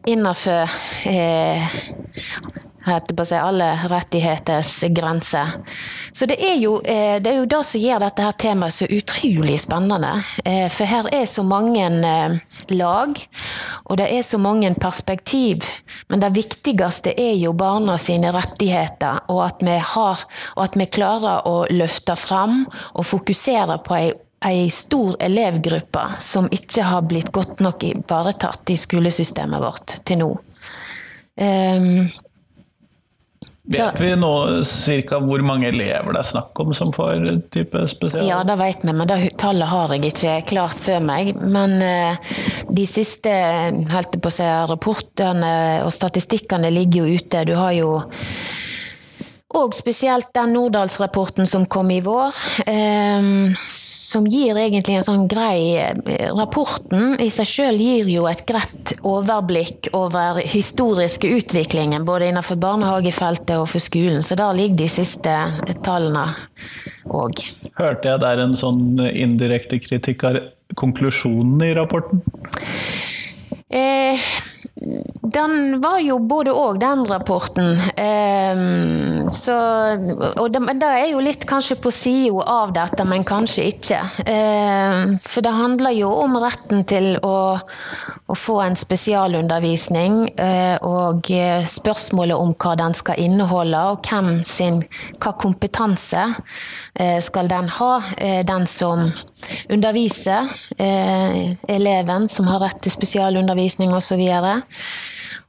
innenfor 0.06 0.70
eh, 1.10 1.74
på 2.86 3.22
å 3.22 3.26
si, 3.26 3.36
alle 3.36 3.72
rettigheters 3.90 4.72
grenser. 4.94 5.56
Så 6.12 6.26
det 6.30 6.38
er, 6.38 6.56
jo, 6.62 6.78
eh, 6.84 7.18
det 7.22 7.32
er 7.32 7.40
jo 7.40 7.48
det 7.50 7.62
som 7.66 7.82
gjør 7.82 8.04
dette 8.06 8.26
her 8.26 8.36
temaet 8.38 8.76
så 8.76 8.86
utrolig 8.86 9.58
spennende. 9.60 10.12
Eh, 10.44 10.68
for 10.72 10.86
her 10.86 11.08
er 11.14 11.26
så 11.26 11.42
mange 11.46 11.86
eh, 11.86 12.36
lag, 12.74 13.22
og 13.84 13.98
det 13.98 14.10
er 14.14 14.22
så 14.22 14.38
mange 14.38 14.72
perspektiv. 14.80 15.66
Men 16.08 16.22
det 16.22 16.34
viktigste 16.36 17.14
er 17.18 17.34
jo 17.40 17.54
barna 17.58 17.98
sine 17.98 18.30
rettigheter, 18.34 19.24
og 19.32 19.42
at 19.48 19.66
vi, 19.66 19.78
har, 19.94 20.22
og 20.54 20.62
at 20.68 20.78
vi 20.78 20.86
klarer 20.86 21.48
å 21.48 21.66
løfte 21.70 22.16
fram 22.16 22.64
og 22.94 23.04
fokusere 23.06 23.80
på 23.86 23.98
ei 23.98 24.14
ei 24.46 24.70
stor 24.70 25.16
elevgruppe 25.20 26.02
som 26.20 26.44
ikke 26.52 26.84
har 26.86 27.06
blitt 27.08 27.32
godt 27.34 27.62
nok 27.64 27.82
ivaretatt 27.88 28.70
i 28.70 28.76
skolesystemet 28.78 29.62
vårt 29.62 29.96
til 30.06 30.20
nå. 30.20 30.28
Um, 31.36 32.06
Vet 33.66 34.00
vi 34.00 34.12
nå 34.16 34.32
cirka 34.64 35.18
hvor 35.18 35.42
mange 35.42 35.72
elever 35.72 36.14
det 36.14 36.20
er 36.20 36.28
snakk 36.28 36.60
om 36.62 36.74
som 36.76 36.92
får 36.94 37.24
type 37.54 37.82
spesial? 37.90 38.22
Ja, 38.28 38.42
det 38.46 38.54
vet 38.60 38.84
vi, 38.86 38.92
men 38.94 39.08
det 39.10 39.16
tallet 39.42 39.70
har 39.70 39.94
jeg 39.94 40.12
ikke 40.12 40.36
klart 40.52 40.78
før 40.84 41.02
meg. 41.02 41.32
Men 41.40 41.80
uh, 41.82 42.36
de 42.70 42.86
siste 42.86 43.32
si, 44.30 44.46
rapportene 44.70 45.56
og 45.82 45.90
statistikkene 45.94 46.70
ligger 46.70 47.02
jo 47.02 47.18
ute. 47.18 47.42
Du 47.48 47.56
har 47.58 47.74
jo 47.74 47.90
og 49.56 49.72
spesielt 49.74 50.34
den 50.36 50.52
Nordahlsrapporten 50.52 51.46
som 51.48 51.64
kom 51.70 51.90
i 51.94 52.02
vår. 52.04 52.34
Um, 52.68 53.54
som 54.06 54.26
gir 54.30 54.54
egentlig 54.58 55.00
en 55.00 55.06
sånn 55.06 55.24
grei 55.30 55.74
eh, 55.80 56.28
Rapporten 56.36 57.16
i 57.22 57.28
seg 57.34 57.48
sjøl 57.50 57.80
gir 57.82 58.10
jo 58.10 58.26
et 58.30 58.44
greit 58.46 58.94
overblikk 59.06 59.90
over 59.96 60.38
historiske 60.46 61.30
utviklingen, 61.38 62.06
både 62.06 62.30
innenfor 62.30 62.60
barnehagefeltet 62.62 63.56
og 63.58 63.66
for 63.72 63.82
skolen, 63.82 64.22
så 64.22 64.38
der 64.38 64.54
ligger 64.56 64.84
de 64.84 64.90
siste 64.92 65.34
tallene 65.86 66.28
òg. 67.06 67.42
Hørte 67.80 68.12
jeg 68.12 68.22
der 68.22 68.44
en 68.44 68.54
sånn 68.58 69.00
indirekte 69.10 69.80
kritikk 69.82 70.26
av 70.28 70.40
konklusjonen 70.78 71.62
i 71.66 71.74
rapporten? 71.78 72.22
Eh, 73.66 74.30
den 75.22 75.80
var 75.80 75.98
jo 76.04 76.18
både 76.20 76.52
òg, 76.52 76.76
den 76.80 77.04
rapporten. 77.08 77.78
Um, 77.96 79.28
så, 79.32 79.54
og 80.36 80.50
det, 80.52 80.60
det, 80.82 80.90
er 80.90 81.06
jo 81.14 81.22
litt 81.24 81.46
kanskje 81.48 81.78
på 81.80 81.92
sida 81.94 82.44
av 82.44 82.74
dette, 82.76 83.06
men 83.08 83.24
kanskje 83.24 83.70
ikke. 83.70 84.02
Um, 84.28 85.14
for 85.24 85.46
det 85.46 85.54
handler 85.56 85.96
jo 85.96 86.10
om 86.20 86.36
retten 86.44 86.84
til 86.88 87.16
å, 87.24 87.38
å 87.56 88.36
få 88.36 88.58
en 88.66 88.76
spesialundervisning, 88.76 90.18
uh, 90.36 90.76
og 90.84 91.32
spørsmålet 91.72 92.36
om 92.36 92.52
hva 92.52 92.74
den 92.76 92.96
skal 93.00 93.22
inneholde, 93.24 93.80
og 93.94 94.04
hvem 94.04 94.42
sin, 94.44 94.82
hva 95.16 95.32
kompetanse 95.40 96.26
uh, 96.36 97.18
skal 97.24 97.48
den 97.48 97.72
ha. 97.78 97.94
Uh, 98.20 98.42
den 98.44 98.68
som 98.68 99.08
underviser, 99.68 100.48
eleven 101.68 102.28
som 102.28 102.48
har 102.50 102.62
rett 102.64 102.80
til 102.82 102.94
spesialundervisning 102.94 103.94
osv. 103.94 104.22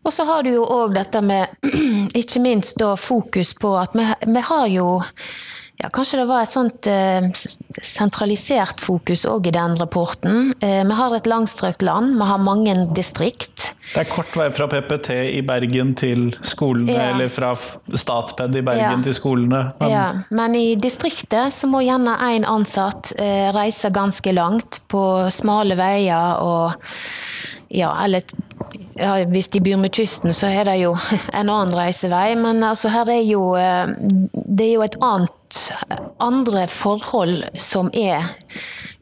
Og 0.08 0.14
så 0.14 0.26
har 0.28 0.44
du 0.44 0.54
jo 0.54 0.64
òg 0.64 0.96
dette 0.96 1.22
med 1.24 1.52
ikke 2.22 2.42
minst 2.44 2.78
da 2.80 2.94
fokus 3.00 3.54
på 3.60 3.74
at 3.80 3.96
vi, 3.98 4.06
vi 4.28 4.44
har 4.50 4.68
jo 4.72 4.88
ja, 5.78 5.90
Kanskje 5.94 6.20
det 6.24 6.26
var 6.26 6.42
et 6.42 6.52
sånt 6.52 6.88
eh, 6.90 7.28
sentralisert 7.86 8.82
fokus 8.82 9.28
òg 9.30 9.50
i 9.52 9.54
den 9.54 9.76
rapporten. 9.78 10.52
Eh, 10.58 10.82
vi 10.82 10.98
har 10.98 11.14
et 11.14 11.30
langstrøkt 11.30 11.86
land, 11.86 12.16
vi 12.18 12.30
har 12.32 12.42
mange 12.42 12.74
distrikt. 12.98 13.76
Det 13.94 14.02
er 14.02 14.10
kort 14.10 14.34
vei 14.36 14.50
fra 14.58 14.66
PPT 14.72 15.12
i 15.38 15.44
Bergen 15.46 15.94
til 15.96 16.32
skolene, 16.42 16.92
ja. 16.92 17.12
eller 17.12 17.30
fra 17.32 17.54
Statped 17.56 18.58
i 18.58 18.66
Bergen 18.66 18.98
ja. 18.98 19.04
til 19.06 19.16
skolene. 19.16 19.62
Men... 19.80 19.94
Ja, 19.94 20.08
men 20.34 20.58
i 20.58 20.66
distriktet 20.82 21.54
så 21.54 21.70
må 21.70 21.84
gjerne 21.86 22.18
én 22.26 22.48
ansatt 22.50 23.14
eh, 23.22 23.48
reise 23.56 23.94
ganske 23.94 24.34
langt 24.34 24.82
på 24.90 25.04
smale 25.32 25.78
veier 25.78 26.42
og 26.42 26.74
ja, 27.70 27.92
eller 28.04 28.24
ja, 28.96 29.18
hvis 29.28 29.50
de 29.54 29.60
bor 29.62 29.80
med 29.82 29.92
kysten, 29.94 30.34
så 30.34 30.50
er 30.50 30.70
det 30.70 30.78
jo 30.82 30.94
en 31.38 31.50
annen 31.50 31.76
reisevei. 31.76 32.32
Men 32.40 32.64
altså, 32.64 32.92
her 32.94 33.10
er 33.12 33.24
jo 33.28 33.52
eh, 33.60 33.92
Det 34.34 34.70
er 34.70 34.74
jo 34.74 34.86
et 34.86 34.98
annet 35.04 35.37
andre 36.24 36.68
forhold 36.68 37.46
som 37.62 37.92
er 37.94 38.26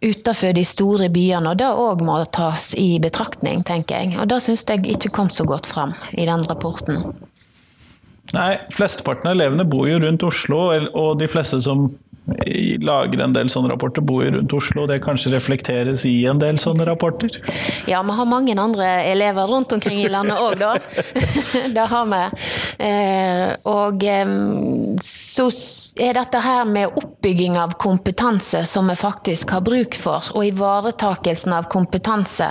utenfor 0.02 0.54
de 0.54 0.66
store 0.68 1.10
byene, 1.10 1.54
og 1.54 1.60
det 1.62 1.70
òg 1.70 2.04
må 2.06 2.18
tas 2.36 2.74
i 2.78 2.96
betraktning, 3.02 3.64
tenker 3.66 4.04
jeg. 4.04 4.18
Og 4.20 4.30
det 4.30 4.42
syns 4.46 4.66
jeg 4.70 4.86
ikke 4.96 5.14
kom 5.16 5.32
så 5.34 5.48
godt 5.48 5.70
fram 5.70 5.96
i 6.14 6.28
den 6.28 6.46
rapporten. 6.50 7.02
Nei, 8.34 8.56
flesteparten 8.74 9.30
av 9.30 9.38
elevene 9.38 9.66
bor 9.70 9.88
jo 9.88 10.00
rundt 10.02 10.26
Oslo, 10.26 10.68
og 10.98 11.20
de 11.22 11.30
fleste 11.30 11.62
som 11.64 11.88
lager 12.82 13.22
en 13.22 13.34
del 13.36 13.50
sånne 13.54 13.70
rapporter, 13.70 14.02
bor 14.02 14.24
jo 14.26 14.32
rundt 14.34 14.54
Oslo, 14.58 14.86
det 14.90 14.98
kanskje 15.06 15.32
reflekteres 15.36 16.06
i 16.10 16.26
en 16.30 16.40
del 16.42 16.58
sånne 16.62 16.88
rapporter? 16.90 17.38
Ja, 17.90 18.02
vi 18.02 18.16
har 18.18 18.26
mange 18.26 18.56
andre 18.60 18.88
elever 19.06 19.48
rundt 19.48 19.74
omkring 19.76 20.02
i 20.02 20.10
landet 20.10 20.42
òg, 20.42 20.58
da. 20.60 20.74
det 21.76 21.86
har 21.92 22.10
vi. 22.10 22.24
Eh, 22.80 23.56
og 23.70 24.04
så 25.02 25.46
er 26.02 26.14
dette 26.18 26.40
her 26.44 26.66
med 26.70 26.98
oppbygging 27.00 27.58
av 27.60 27.72
kompetanse 27.82 28.66
som 28.70 28.90
vi 28.92 28.96
faktisk 29.00 29.52
har 29.56 29.64
bruk 29.66 29.96
for, 30.00 30.24
og 30.36 30.46
ivaretakelsen 30.50 31.54
av 31.56 31.64
kompetanse. 31.72 32.48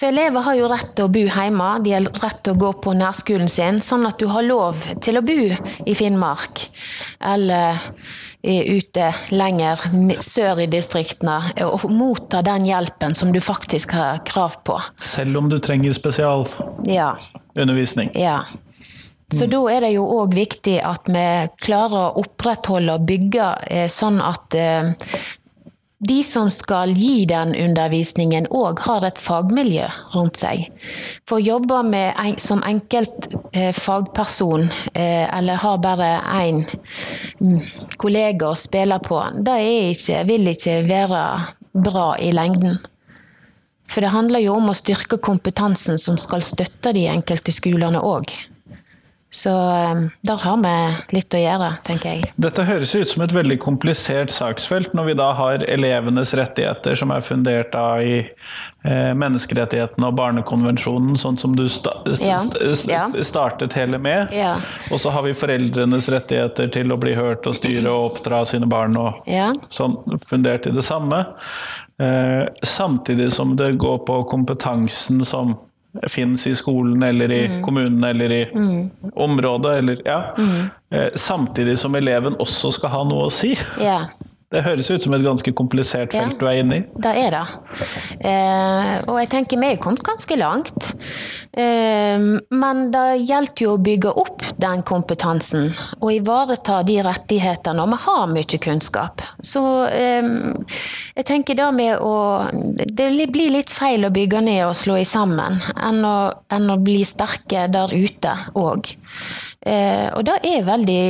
For 0.00 0.06
elever 0.10 0.42
har 0.42 0.54
jo 0.58 0.68
rett 0.72 0.96
til 0.96 1.04
å 1.06 1.12
bo 1.14 1.22
hjemme, 1.28 1.68
de 1.84 1.90
har 1.94 2.02
rett 2.24 2.40
til 2.42 2.52
å 2.56 2.58
gå 2.58 2.72
på 2.82 2.90
nærskolen 2.98 3.50
sin, 3.52 3.80
sånn 3.84 4.06
at 4.08 4.18
du 4.18 4.26
har 4.32 4.42
lov 4.42 4.76
til 5.04 5.18
å 5.20 5.26
bo 5.26 5.40
i 5.86 5.94
Finnmark. 5.94 6.66
Eller 7.22 7.78
ute 8.42 9.12
lenger 9.30 9.78
sør 10.24 10.60
i 10.64 10.66
distriktene 10.66 11.52
og 11.62 11.84
motta 11.94 12.42
den 12.42 12.64
hjelpen 12.66 13.14
som 13.14 13.32
du 13.32 13.40
faktisk 13.40 13.92
har 13.94 14.18
krav 14.26 14.56
på. 14.66 14.80
Selv 14.98 15.38
om 15.38 15.48
du 15.52 15.58
trenger 15.62 15.92
spesialundervisning? 15.94 18.10
Ja. 18.18 18.42
Så 19.32 19.46
da 19.48 19.60
er 19.72 19.84
det 19.84 19.94
jo 19.94 20.04
òg 20.20 20.34
viktig 20.36 20.78
at 20.84 21.08
vi 21.08 21.28
klarer 21.64 22.08
å 22.10 22.24
opprettholde 22.24 22.98
og 22.98 23.06
bygge 23.08 23.46
eh, 23.70 23.86
sånn 23.90 24.20
at 24.20 24.56
eh, 24.58 24.92
de 26.02 26.18
som 26.26 26.50
skal 26.50 26.92
gi 26.98 27.24
den 27.30 27.54
undervisningen 27.54 28.48
òg 28.50 28.82
har 28.84 29.06
et 29.06 29.20
fagmiljø 29.22 29.86
rundt 30.16 30.40
seg. 30.42 30.66
For 31.30 31.38
å 31.38 31.46
jobbe 31.46 31.78
med 31.86 32.40
som 32.42 32.60
enkelt 32.66 33.30
eh, 33.54 33.70
fagperson, 33.72 34.66
eller 34.98 35.62
har 35.62 35.78
bare 35.80 36.10
én 36.42 36.64
mm, 37.38 37.60
kollega 38.02 38.50
å 38.50 38.58
spille 38.58 38.98
på, 38.98 39.22
det 39.46 39.60
ikke, 39.94 40.24
vil 40.28 40.50
ikke 40.52 40.80
være 40.90 41.22
bra 41.72 42.08
i 42.18 42.34
lengden. 42.34 42.80
For 43.86 44.02
det 44.02 44.12
handler 44.12 44.42
jo 44.42 44.56
om 44.58 44.72
å 44.72 44.76
styrke 44.76 45.22
kompetansen 45.22 46.00
som 46.02 46.18
skal 46.18 46.42
støtte 46.44 46.94
de 46.96 47.06
enkelte 47.12 47.54
skolene 47.54 48.02
òg. 48.02 48.34
Så 49.32 49.50
um, 49.50 50.10
der 50.20 50.36
har 50.36 50.58
vi 50.60 51.16
litt 51.16 51.32
å 51.32 51.38
gjøre, 51.40 51.70
tenker 51.88 52.18
jeg. 52.18 52.32
Dette 52.44 52.66
høres 52.68 52.90
ut 52.92 53.08
som 53.08 53.22
et 53.24 53.32
veldig 53.32 53.56
komplisert 53.64 54.28
saksfelt, 54.34 54.92
når 54.92 55.06
vi 55.08 55.14
da 55.16 55.30
har 55.38 55.64
elevenes 55.72 56.34
rettigheter 56.36 56.98
som 57.00 57.14
er 57.16 57.24
fundert 57.24 57.72
av 57.72 58.04
i 58.04 58.18
eh, 58.20 59.14
menneskerettighetene 59.16 60.10
og 60.10 60.18
barnekonvensjonen, 60.20 61.16
sånn 61.16 61.40
som 61.40 61.56
du 61.56 61.64
sta 61.72 61.94
st 62.12 62.28
ja. 62.28 62.42
ja. 62.92 63.08
startet 63.24 63.72
hele 63.80 63.96
med. 63.96 64.36
Ja. 64.36 64.58
Og 64.92 65.00
så 65.00 65.14
har 65.16 65.24
vi 65.24 65.32
foreldrenes 65.32 66.12
rettigheter 66.12 66.68
til 66.76 66.92
å 66.92 67.00
bli 67.00 67.16
hørt 67.16 67.48
og 67.48 67.56
styre 67.56 67.88
og 67.88 68.10
oppdra 68.10 68.44
sine 68.52 68.68
barn, 68.68 69.00
og 69.00 69.24
sånn 69.72 69.96
fundert 70.28 70.68
i 70.68 70.76
det 70.76 70.84
samme. 70.84 71.24
Eh, 72.02 72.52
samtidig 72.68 73.32
som 73.32 73.56
det 73.56 73.78
går 73.80 74.04
på 74.04 74.22
kompetansen 74.28 75.24
som 75.24 75.56
fins 76.08 76.46
i 76.46 76.54
skolen 76.54 77.02
eller 77.02 77.32
i 77.32 77.40
mm. 77.48 77.62
kommunen 77.62 78.04
eller 78.04 78.32
i 78.32 78.42
mm. 78.54 78.90
området. 79.12 79.76
Eller, 79.78 80.02
ja. 80.04 80.34
mm. 80.38 80.60
Eh, 80.90 81.08
samtidig 81.14 81.78
som 81.78 81.94
eleven 81.94 82.36
også 82.40 82.72
skal 82.78 82.94
ha 82.94 83.02
noe 83.08 83.28
å 83.28 83.32
si. 83.32 83.52
Ja. 83.82 84.06
Det 84.52 84.62
høres 84.66 84.90
ut 84.90 85.04
som 85.04 85.14
et 85.16 85.24
ganske 85.24 85.52
komplisert 85.56 86.12
felt 86.12 86.36
ja, 86.36 86.38
du 86.40 86.46
er 86.48 86.60
inne 86.60 86.78
i. 86.78 86.84
Det 87.04 87.12
er 87.22 87.34
det. 87.34 87.44
Eh, 88.20 88.92
og 89.08 89.16
jeg 89.22 89.30
tenker 89.32 89.60
vi 89.62 89.70
er 89.72 89.80
kommet 89.82 90.04
ganske 90.04 90.36
langt. 90.36 90.92
Eh, 91.56 92.26
men 92.52 92.82
det 92.92 93.06
gjelder 93.22 93.64
jo 93.64 93.74
å 93.76 93.82
bygge 93.82 94.12
opp 94.22 94.44
den 94.60 94.84
kompetansen 94.88 95.70
og 96.00 96.10
ivareta 96.12 96.82
de 96.86 96.98
rettighetene. 97.06 97.84
Og 97.86 97.94
vi 97.94 98.00
har 98.04 98.32
mye 98.32 98.60
kunnskap. 98.66 99.24
Så 99.40 99.62
eh, 99.88 100.28
jeg 101.16 101.28
tenker 101.28 101.58
det 101.58 101.70
med 101.76 101.96
å 102.00 102.14
Det 102.52 103.08
blir 103.32 103.52
litt 103.52 103.72
feil 103.72 104.04
å 104.04 104.12
bygge 104.12 104.42
ned 104.44 104.66
og 104.66 104.76
slå 104.76 104.98
i 105.00 105.06
sammen, 105.08 105.60
enn 105.76 106.04
å, 106.04 106.16
enn 106.52 106.70
å 106.72 106.78
bli 106.82 107.02
sterke 107.06 107.66
der 107.72 107.92
ute 107.92 108.34
òg. 108.58 108.92
Uh, 109.62 110.08
og 110.16 110.24
det 110.26 110.38
er 110.48 110.64
veldig 110.66 111.02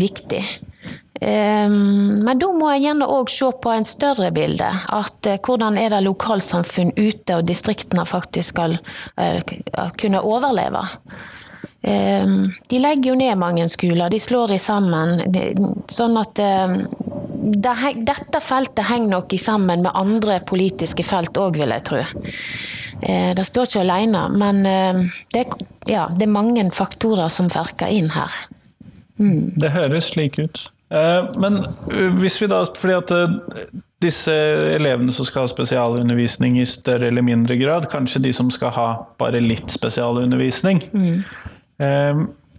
viktig. 0.00 0.42
Um, 1.22 2.22
men 2.26 2.40
da 2.40 2.48
må 2.56 2.72
jeg 2.72 2.86
gjerne 2.88 3.06
òg 3.06 3.30
se 3.30 3.50
på 3.62 3.70
en 3.70 3.86
større 3.86 4.32
bilde. 4.34 4.70
At 4.90 5.28
uh, 5.28 5.36
hvordan 5.38 5.78
er 5.78 5.92
det 5.94 6.02
lokalsamfunn 6.06 6.94
ute 6.96 7.38
og 7.38 7.46
distriktene 7.46 8.06
faktisk 8.08 8.56
skal 8.56 8.74
uh, 9.20 9.38
kunne 10.00 10.24
overleve. 10.26 10.82
Ehm, 11.82 12.52
de 12.68 12.78
legger 12.78 13.10
jo 13.10 13.14
ned 13.18 13.38
mange 13.38 13.66
skoler, 13.68 14.10
de 14.10 14.20
slår 14.22 14.54
de 14.54 14.58
sammen. 14.62 15.16
Sånn 15.90 16.18
at 16.20 16.38
ehm, 16.38 16.76
det, 17.42 17.74
dette 18.06 18.42
feltet 18.42 18.86
henger 18.86 19.16
nok 19.16 19.34
sammen 19.42 19.82
med 19.86 19.98
andre 19.98 20.38
politiske 20.46 21.02
felt 21.06 21.38
òg, 21.42 21.58
vil 21.58 21.74
jeg 21.74 21.84
tro. 21.88 22.04
Eh, 23.02 23.32
det 23.34 23.46
står 23.48 23.66
ikke 23.66 23.82
alene, 23.82 24.28
men 24.30 24.62
ehm, 24.68 25.02
det, 25.34 25.48
ja, 25.90 26.06
det, 26.12 26.28
er 26.28 26.36
mange 26.36 26.68
faktorer 26.74 27.32
som 27.32 27.50
verker 27.50 27.90
inn 27.90 28.12
her. 28.14 28.38
Mm. 29.18 29.50
Det 29.58 29.74
høres 29.74 30.12
slik 30.14 30.38
ut. 30.38 30.68
Eh, 30.92 31.30
men 31.40 31.62
eh, 31.64 32.12
hvis 32.20 32.36
vi 32.42 32.50
da 32.52 32.62
Fordi 32.76 32.98
at 32.98 33.12
disse 34.02 34.34
elevene 34.74 35.14
som 35.14 35.24
skal 35.24 35.46
ha 35.46 35.50
spesialundervisning 35.52 36.58
i 36.58 36.66
større 36.66 37.08
eller 37.08 37.22
mindre 37.22 37.56
grad, 37.60 37.86
kanskje 37.90 38.24
de 38.24 38.32
som 38.34 38.50
skal 38.50 38.74
ha 38.74 38.86
bare 39.22 39.40
litt 39.40 39.70
spesialundervisning. 39.70 40.80
Mm. 40.90 41.20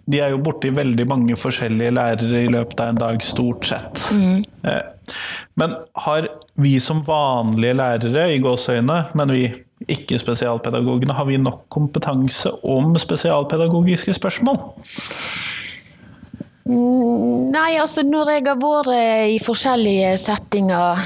De 0.04 0.20
er 0.20 0.34
jo 0.34 0.40
borti 0.44 0.68
veldig 0.74 1.06
mange 1.08 1.36
forskjellige 1.40 1.94
lærere 1.96 2.42
i 2.44 2.50
løpet 2.52 2.80
av 2.80 2.92
en 2.92 3.00
dag, 3.00 3.22
stort 3.24 3.64
sett. 3.68 4.06
Mm. 4.12 4.42
Eh, 4.68 5.14
men 5.60 5.76
har 6.04 6.28
vi 6.60 6.74
som 6.80 7.00
vanlige 7.06 7.76
lærere, 7.78 8.26
i 8.34 8.42
gåseøyne, 8.44 8.98
men 9.16 9.32
vi 9.32 9.46
ikke 9.88 10.18
spesialpedagogene, 10.20 11.16
har 11.16 11.28
vi 11.28 11.40
nok 11.40 11.64
kompetanse 11.72 12.52
om 12.68 12.96
spesialpedagogiske 13.00 14.16
spørsmål? 14.16 14.60
Nei, 16.64 17.76
altså 17.76 18.00
når 18.08 18.30
jeg 18.32 18.42
har 18.46 18.56
vært 18.56 18.86
i 19.28 19.36
forskjellige 19.42 20.14
settinger, 20.16 20.96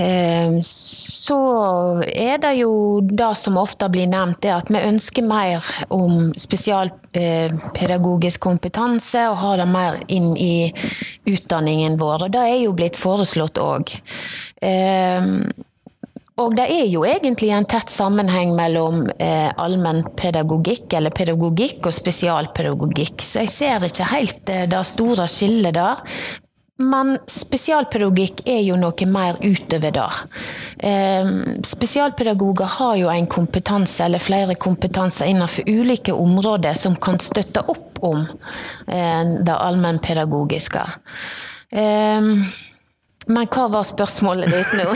eh, 0.00 0.54
så 0.64 1.36
er 2.08 2.40
det 2.40 2.54
jo 2.62 3.00
det 3.04 3.34
som 3.36 3.58
ofte 3.60 3.90
blir 3.92 4.08
nevnt, 4.08 4.40
det 4.40 4.54
at 4.54 4.72
vi 4.72 4.80
ønsker 4.80 5.26
mer 5.28 5.60
om 5.92 6.32
spesialpedagogisk 6.40 8.40
kompetanse 8.40 9.26
og 9.28 9.36
har 9.42 9.60
det 9.60 9.68
mer 9.68 10.00
inn 10.08 10.32
i 10.32 10.72
utdanningen 11.28 12.00
vår. 12.00 12.26
Og 12.26 12.32
det 12.32 12.46
er 12.48 12.64
jo 12.64 12.72
blitt 12.78 12.96
foreslått 12.96 13.60
òg. 13.60 13.92
Og 16.40 16.54
det 16.56 16.64
er 16.72 16.86
jo 16.88 17.02
egentlig 17.04 17.50
en 17.52 17.66
tett 17.68 17.90
sammenheng 17.92 18.54
mellom 18.56 19.04
eh, 19.20 19.50
allmennpedagogikk, 19.60 20.86
eller 20.96 21.12
pedagogikk, 21.12 21.82
og 21.84 21.92
spesialpedagogikk. 21.92 23.20
Så 23.20 23.44
jeg 23.44 23.52
ser 23.52 23.84
ikke 23.84 24.08
helt 24.14 24.52
eh, 24.52 24.64
det 24.70 24.80
store 24.88 25.28
skillet 25.28 25.76
der. 25.76 26.00
Men 26.82 27.18
spesialpedagogikk 27.28 28.42
er 28.48 28.62
jo 28.64 28.78
noe 28.80 29.06
mer 29.12 29.36
utover 29.44 29.92
det. 29.92 30.08
Eh, 30.88 31.30
spesialpedagoger 31.68 32.74
har 32.78 32.96
jo 33.02 33.12
en 33.12 33.28
kompetanse, 33.30 34.00
eller 34.06 34.22
flere 34.22 34.56
kompetanser 34.56 35.28
innenfor 35.30 35.68
ulike 35.68 36.16
områder 36.16 36.74
som 36.78 36.96
kan 36.96 37.20
støtte 37.22 37.60
opp 37.68 38.00
om 38.02 38.24
eh, 38.88 39.22
det 39.44 39.58
allmennpedagogiske. 39.58 40.88
Ehm, 41.72 42.46
men 43.26 43.46
hva 43.52 43.66
var 43.70 43.84
spørsmålet 43.86 44.50
ditt 44.50 44.72
nå? 44.78 44.94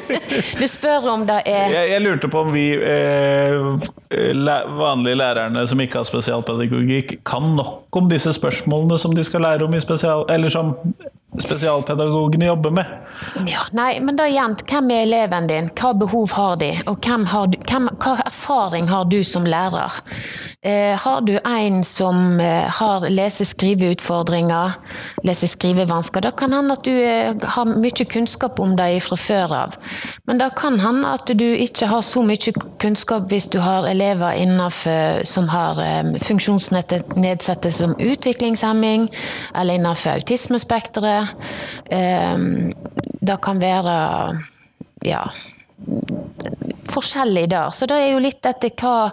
du 0.60 0.64
spør 0.70 1.10
om 1.12 1.26
det 1.28 1.40
er 1.46 1.74
Jeg, 1.74 1.90
jeg 1.92 2.04
lurte 2.04 2.30
på 2.32 2.42
om 2.42 2.50
vi 2.54 2.66
eh, 2.74 3.58
vanlige 4.78 5.18
lærerne 5.20 5.66
som 5.68 5.82
ikke 5.82 6.00
har 6.00 6.08
spesialpedagogikk, 6.08 7.18
kan 7.28 7.46
nok 7.58 8.00
om 8.00 8.10
disse 8.10 8.32
spørsmålene 8.36 8.98
som 8.98 9.14
de 9.16 9.24
skal 9.26 9.44
lære 9.46 9.66
om 9.66 9.74
i 9.74 9.82
spesial... 9.84 10.26
Eller 10.32 10.52
som 10.52 10.74
spesialpedagogene 11.42 12.46
jobber 12.46 12.70
med. 12.70 12.86
Ja, 13.46 13.64
nei, 13.72 14.00
men 14.00 14.16
da 14.18 14.26
igjen, 14.28 14.56
hvem 14.68 14.90
er 14.94 15.06
eleven 15.06 15.48
din? 15.50 15.70
Hva 15.78 15.92
behov 15.98 16.32
har 16.36 16.58
de? 16.60 16.70
Og 16.90 17.06
har 17.06 17.50
du, 17.50 17.58
hvem, 17.68 17.88
hva 17.98 18.16
erfaring 18.26 18.88
har 18.88 19.08
du 19.10 19.20
som 19.24 19.46
lærer? 19.46 20.00
Eh, 20.62 20.94
har 20.98 21.20
du 21.20 21.38
en 21.38 21.84
som 21.84 22.40
eh, 22.40 22.66
har 22.78 23.08
lese-skriveutfordringer, 23.10 24.72
lese-skrivevansker, 25.24 26.24
da 26.24 26.32
kan 26.34 26.52
hende 26.52 26.74
at 26.74 26.84
du 26.86 26.92
eh, 26.94 27.34
har 27.54 27.70
mye 27.70 28.06
kunnskap 28.10 28.60
om 28.60 28.76
det 28.78 28.90
fra 29.04 29.18
før 29.18 29.54
av. 29.54 29.76
Men 30.26 30.40
det 30.42 30.50
kan 30.58 30.80
hende 30.82 31.14
at 31.14 31.30
du 31.38 31.46
ikke 31.46 31.90
har 31.90 32.02
så 32.02 32.22
mye 32.26 32.54
kunnskap 32.82 33.28
hvis 33.30 33.48
du 33.52 33.58
har 33.62 33.86
elever 33.88 34.38
innenfor 34.38 35.24
som 35.28 35.48
har 35.52 35.80
eh, 35.82 36.14
funksjonsnedsettelse 36.22 37.78
som 37.78 37.94
utviklingshemming, 37.98 39.08
eller 39.54 39.74
innenfor 39.74 40.18
autismespekteret. 40.18 41.27
Ehm, 41.90 42.72
det 43.20 43.38
kan 43.42 43.60
være 43.62 43.94
ja, 45.06 45.22
forskjellig 46.90 47.46
der. 47.50 47.70
Så 47.70 47.86
det 47.86 48.00
er 48.02 48.12
jo 48.12 48.22
litt 48.22 48.46
etter 48.46 48.74
hva, 48.78 49.12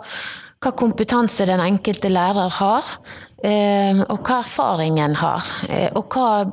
hva 0.64 0.74
kompetanse 0.78 1.48
den 1.48 1.64
enkelte 1.64 2.12
lærer 2.14 2.60
har. 2.60 2.98
Ehm, 3.46 4.00
og 4.10 4.24
hva 4.26 4.40
erfaringen 4.42 5.16
har, 5.20 5.50
eh, 5.70 5.90
og 5.94 6.08
hva 6.10 6.46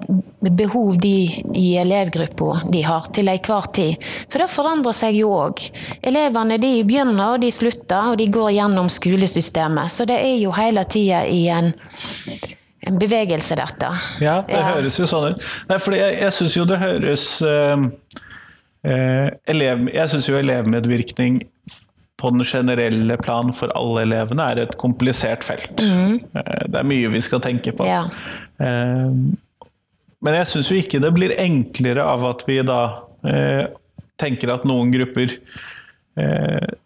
behov 0.43 0.99
de 1.01 1.31
i 1.57 1.77
elevgruppa 1.81 2.67
de 2.73 2.83
har 2.85 3.07
til 3.15 3.31
enhver 3.33 3.69
tid. 3.73 4.03
For 4.29 4.43
det 4.43 4.51
forandrer 4.53 4.97
seg 4.97 5.17
jo 5.17 5.31
òg. 5.39 5.63
Elevene 6.03 6.59
de 6.61 6.73
begynner 6.85 7.37
og 7.37 7.41
de 7.41 7.53
slutter, 7.55 8.11
og 8.13 8.19
de 8.21 8.27
går 8.27 8.51
gjennom 8.59 8.91
skolesystemet. 8.93 9.95
Så 9.95 10.05
det 10.11 10.19
er 10.21 10.37
jo 10.43 10.53
hele 10.53 10.85
tida 10.85 11.25
i 11.25 11.47
en 11.49 11.73
en 12.83 12.99
bevegelse, 12.99 13.57
dette. 13.59 13.91
Ja, 14.23 14.41
det 14.49 14.59
ja. 14.59 14.65
høres 14.75 14.99
jo 14.99 15.07
sånn 15.07 15.33
ut. 15.33 15.47
Nei, 15.69 15.79
fordi 15.83 16.01
jeg, 16.01 16.19
jeg 16.25 16.35
syns 16.39 16.57
jo 16.57 16.67
det 16.67 16.81
høres 16.83 17.27
uh, 17.47 17.85
uh, 18.89 19.29
elev, 19.53 19.87
Jeg 19.93 20.11
syns 20.11 20.29
jo 20.31 20.39
elevmedvirkning 20.41 21.41
på 22.23 22.31
den 22.35 22.47
generelle 22.47 23.17
plan 23.23 23.51
for 23.55 23.71
alle 23.79 24.05
elevene 24.07 24.49
er 24.51 24.65
et 24.65 24.75
komplisert 24.83 25.47
felt. 25.47 25.79
Mm. 25.79 26.19
Uh, 26.35 26.59
det 26.67 26.83
er 26.83 26.91
mye 26.91 27.15
vi 27.15 27.23
skal 27.23 27.43
tenke 27.45 27.75
på. 27.77 27.87
Ja. 27.87 28.05
men 30.23 30.37
jeg 30.37 30.47
syns 30.51 30.69
jo 30.71 30.77
ikke 30.79 31.01
det 31.03 31.11
blir 31.15 31.33
enklere 31.41 32.05
av 32.07 32.23
at 32.29 32.45
vi 32.47 32.61
da 32.63 32.83
tenker 34.23 34.53
at 34.55 34.67
noen 34.69 34.93
grupper 34.95 35.35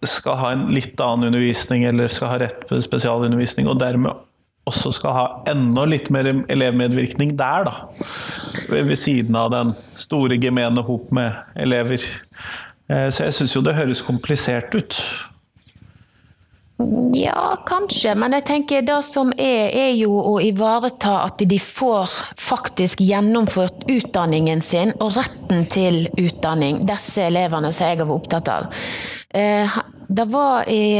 skal 0.08 0.38
ha 0.40 0.52
en 0.54 0.62
litt 0.72 0.96
annen 1.02 1.28
undervisning 1.28 1.84
eller 1.88 2.08
skal 2.12 2.30
ha 2.30 2.38
rett 2.40 2.62
på 2.68 2.78
spesialundervisning, 2.80 3.68
og 3.68 3.80
dermed 3.82 4.24
også 4.66 4.92
skal 4.96 5.14
ha 5.14 5.26
enda 5.50 5.84
litt 5.86 6.10
mer 6.14 6.28
elevmedvirkning 6.50 7.36
der, 7.38 7.68
da. 7.68 7.74
Ved 8.70 8.96
siden 8.98 9.38
av 9.38 9.52
den 9.54 9.72
store 9.76 10.38
gemene 10.42 10.82
hop 10.86 11.12
med 11.14 11.38
elever. 11.54 12.02
Eh, 12.90 13.08
så 13.10 13.28
jeg 13.28 13.38
syns 13.38 13.56
jo 13.56 13.64
det 13.66 13.76
høres 13.78 14.02
komplisert 14.06 14.74
ut. 14.74 14.98
Ja, 17.16 17.56
kanskje, 17.64 18.12
men 18.20 18.34
jeg 18.36 18.44
tenker 18.50 18.82
det 18.84 18.98
som 19.08 19.30
er, 19.40 19.70
er 19.72 19.94
jo 19.96 20.18
å 20.20 20.34
ivareta 20.44 21.14
at 21.22 21.40
de 21.48 21.56
får 21.62 22.12
faktisk 22.36 23.00
gjennomført 23.00 23.86
utdanningen 23.88 24.60
sin 24.60 24.92
og 25.00 25.14
retten 25.16 25.64
til 25.72 26.02
utdanning, 26.20 26.82
disse 26.84 27.30
elevene 27.30 27.72
som 27.72 27.88
jeg 27.88 27.96
har 27.96 28.04
vært 28.04 28.18
opptatt 28.18 28.52
av. 28.52 28.68
Det 30.08 30.24
var 30.24 30.68
i, 30.68 30.96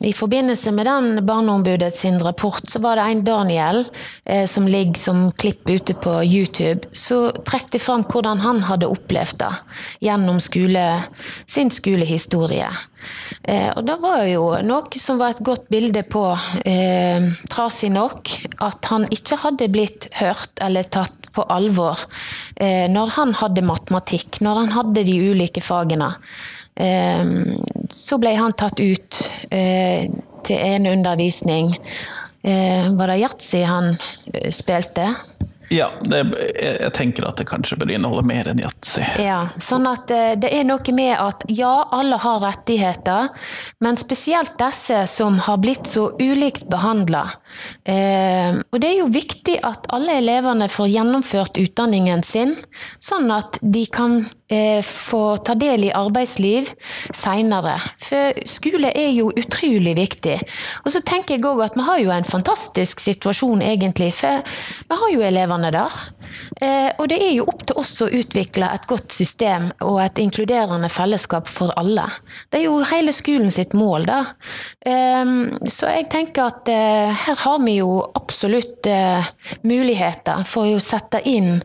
i, 0.00 0.12
forbindelse 0.12 0.72
med 0.72 0.86
den 0.86 1.26
Barneombudets 1.26 2.04
rapport, 2.04 2.68
så 2.68 2.78
var 2.78 2.96
det 2.96 3.02
en 3.02 3.24
Daniel 3.24 3.84
eh, 4.24 4.44
som 4.46 4.68
ligger 4.68 5.00
som 5.00 5.32
klipp 5.32 5.70
ute 5.70 5.94
på 5.94 6.18
YouTube. 6.24 6.88
Så 6.92 7.30
trekk 7.48 7.70
de 7.72 7.80
fram 7.80 8.04
hvordan 8.04 8.42
han 8.44 8.62
hadde 8.68 8.90
opplevd 8.92 9.40
det 9.40 9.52
gjennom 10.04 10.40
skole, 10.44 10.84
sin 11.46 11.72
skolehistorie. 11.72 12.68
Eh, 13.42 13.70
og 13.76 13.84
det 13.88 13.96
var 14.02 14.24
jo 14.28 14.46
noe 14.64 15.00
som 15.00 15.20
var 15.20 15.34
et 15.34 15.44
godt 15.44 15.68
bilde 15.72 16.04
på, 16.08 16.24
eh, 16.64 17.32
trasig 17.52 17.92
nok, 17.92 18.32
at 18.64 18.92
han 18.92 19.08
ikke 19.12 19.40
hadde 19.44 19.70
blitt 19.72 20.08
hørt 20.20 20.60
eller 20.64 20.82
tatt 20.84 21.30
på 21.34 21.44
alvor 21.50 21.98
eh, 22.56 22.86
når 22.90 23.16
han 23.16 23.34
hadde 23.40 23.64
matematikk, 23.66 24.40
når 24.44 24.62
han 24.62 24.74
hadde 24.76 25.06
de 25.08 25.16
ulike 25.32 25.64
fagene. 25.64 26.12
Ehm, 26.80 27.60
så 27.90 28.18
ble 28.18 28.34
han 28.34 28.54
tatt 28.58 28.80
ut 28.80 29.20
eh, 29.50 30.10
til 30.44 30.58
en 30.58 30.86
undervisning. 30.90 31.74
Eh, 32.42 32.90
var 32.98 33.12
det 33.12 33.22
yatzy 33.22 33.62
han 33.62 33.94
eh, 34.32 34.50
spilte? 34.50 35.14
Ja, 35.72 35.88
det, 36.04 36.18
jeg, 36.60 36.90
tenker 36.94 37.24
at 37.26 37.38
det 37.40 37.46
kanskje 37.48 37.78
bør 37.80 37.90
inneholde 37.94 38.22
mer 38.28 38.50
enn 38.50 38.60
yatzy. 38.60 39.02
Ja, 39.24 39.38
sånn 39.58 39.88
at 39.88 40.12
det 40.12 40.50
er 40.52 40.66
noe 40.68 40.92
med 40.94 41.14
at 41.16 41.46
ja, 41.48 41.88
alle 41.90 42.18
har 42.20 42.42
rettigheter, 42.44 43.30
men 43.82 43.98
spesielt 43.98 44.52
disse 44.60 45.00
som 45.10 45.40
har 45.46 45.58
blitt 45.64 45.88
så 45.90 46.10
ulikt 46.20 46.68
behandla. 46.70 47.24
Eh, 47.88 48.60
og 48.60 48.76
det 48.84 48.92
er 48.92 49.00
jo 49.00 49.10
viktig 49.14 49.56
at 49.64 49.88
alle 49.96 50.20
elevene 50.20 50.68
får 50.70 50.92
gjennomført 50.92 51.58
utdanningen 51.64 52.22
sin, 52.28 52.58
sånn 53.02 53.32
at 53.34 53.58
de 53.64 53.86
kan 53.90 54.20
få 54.86 55.36
ta 55.44 55.54
del 55.58 55.86
i 55.88 55.92
arbeidsliv 55.94 56.70
seinere. 57.14 57.76
For 58.00 58.40
skole 58.48 58.90
er 58.94 59.10
jo 59.14 59.30
utrolig 59.34 59.94
viktig. 59.98 60.36
Og 60.84 60.92
så 60.94 61.02
tenker 61.06 61.36
jeg 61.36 61.46
òg 61.48 61.62
at 61.64 61.78
vi 61.78 61.86
har 61.86 62.00
jo 62.02 62.12
en 62.14 62.28
fantastisk 62.28 63.02
situasjon, 63.02 63.62
egentlig. 63.64 64.12
For 64.18 64.42
vi 64.88 65.00
har 65.00 65.14
jo 65.14 65.24
elevene 65.24 65.72
der. 65.74 65.98
Eh, 66.60 66.90
og 66.98 67.08
det 67.10 67.20
er 67.22 67.34
jo 67.36 67.46
opp 67.50 67.64
til 67.68 67.78
oss 67.80 67.94
å 68.04 68.10
utvikle 68.10 68.70
et 68.74 68.88
godt 68.90 69.14
system 69.14 69.70
og 69.84 70.00
et 70.04 70.20
inkluderende 70.22 70.90
fellesskap 70.92 71.50
for 71.50 71.74
alle. 71.80 72.06
Det 72.50 72.60
er 72.60 72.66
jo 72.68 72.80
hele 72.90 73.14
skolen 73.14 73.52
sitt 73.54 73.74
mål, 73.76 74.08
da. 74.08 74.20
Eh, 74.86 75.34
så 75.70 75.92
jeg 75.94 76.10
tenker 76.12 76.50
at 76.50 76.72
eh, 76.72 77.24
her 77.26 77.40
har 77.44 77.62
vi 77.64 77.78
jo 77.80 78.00
absolutt 78.14 78.88
eh, 78.90 79.32
muligheter 79.66 80.44
for 80.48 80.70
å 80.70 80.82
sette 80.82 81.22
inn 81.28 81.58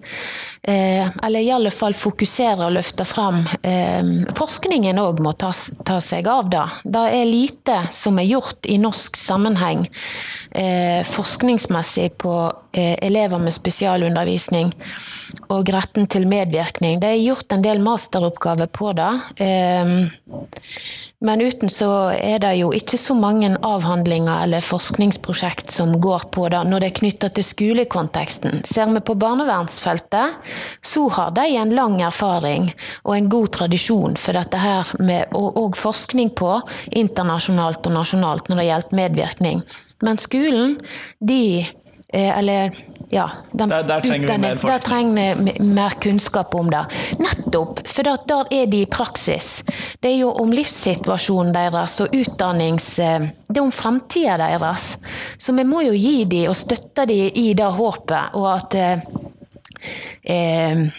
Eh, 0.58 0.58
eller 0.61 1.39
i 1.39 1.51
alle 1.51 1.71
fall 1.71 1.95
fokusere 1.95 2.67
og 2.67 2.73
løfte 2.75 3.05
fram. 3.07 3.41
Eh, 3.63 4.03
forskningen 4.35 4.99
òg 5.01 5.21
må 5.23 5.31
ta, 5.39 5.51
ta, 5.87 5.99
seg 6.03 6.27
av 6.27 6.49
det. 6.51 6.65
Det 6.83 7.03
er 7.15 7.29
lite 7.29 7.77
som 7.95 8.19
er 8.19 8.27
gjort 8.27 8.67
i 8.69 8.77
norsk 8.81 9.17
sammenheng 9.17 9.85
eh, 10.51 11.01
forskningsmessig 11.07 12.11
på 12.21 12.35
elever 12.71 13.41
med 13.41 13.53
spesialundervisning 13.55 14.69
og 15.49 15.71
retten 15.73 16.05
til 16.11 16.27
medvirkning. 16.29 16.99
Det 17.01 17.09
er 17.09 17.23
gjort 17.23 17.55
en 17.55 17.63
del 17.65 17.81
masteroppgaver 17.81 18.69
på 18.69 18.91
det. 18.99 19.09
Men 21.21 21.41
uten 21.41 21.69
så 21.69 21.89
er 22.15 22.39
det 22.39 22.53
jo 22.61 22.69
ikke 22.71 22.97
så 22.97 23.11
mange 23.17 23.49
avhandlinger 23.67 24.45
eller 24.45 24.63
forskningsprosjekt 24.63 25.73
som 25.75 25.97
går 25.99 26.29
på 26.31 26.45
det 26.53 26.61
når 26.69 26.79
det 26.79 26.87
er 26.87 26.95
knytta 27.01 27.29
til 27.35 27.43
skolekonteksten. 27.43 28.61
Ser 28.63 28.87
vi 28.93 29.01
på 29.03 29.17
barnevernsfeltet, 29.19 30.37
så 30.79 31.03
har 31.17 31.33
de 31.35 31.43
en 31.59 31.75
lang 31.75 31.99
erfaring 32.07 32.69
og 33.03 33.17
en 33.17 33.27
god 33.35 33.51
tradisjon 33.59 34.15
for 34.15 34.39
dette 34.39 34.63
her 34.63 34.93
med, 35.03 35.35
og, 35.35 35.75
forskning 35.75 36.31
på 36.39 36.53
internasjonalt 36.87 37.83
og 37.91 37.97
nasjonalt 37.99 38.47
når 38.47 38.61
det 38.61 38.69
gjelder 38.69 38.99
medvirkning. 39.01 39.63
Men 39.99 40.21
skolen, 40.23 40.77
de 41.19 41.67
eller 42.13 42.71
ja, 43.09 43.31
de, 43.51 43.69
der, 43.69 43.83
der, 43.83 44.01
trenger 44.01 44.23
utdannet, 44.23 44.63
vi. 44.63 44.67
Der 44.67 44.79
trenger 44.79 45.35
vi 45.35 45.63
mer 45.63 45.89
kunnskap 45.89 46.55
om 46.55 46.69
det. 46.71 46.85
Nettopp, 47.17 47.81
for 47.87 48.05
da, 48.05 48.15
der 48.25 48.53
er 48.53 48.69
de 48.69 48.81
i 48.81 48.85
praksis. 48.89 49.63
Det 49.99 50.11
er 50.11 50.19
jo 50.23 50.31
om 50.41 50.53
livssituasjonen 50.53 51.53
deres 51.55 51.99
og 52.03 52.13
utdannings... 52.13 52.91
Eh, 52.99 53.29
det 53.49 53.57
er 53.57 53.65
om 53.65 53.73
framtida 53.73 54.37
deres. 54.37 54.91
Så 55.37 55.53
vi 55.57 55.65
må 55.65 55.81
jo 55.87 55.93
gi 55.97 56.23
dem 56.29 56.51
og 56.51 56.57
støtte 56.57 57.07
dem 57.09 57.33
i 57.33 57.51
det 57.57 57.69
håpet, 57.77 58.35
og 58.37 58.49
at 58.53 58.77
eh, 58.77 59.05
eh, 60.23 60.89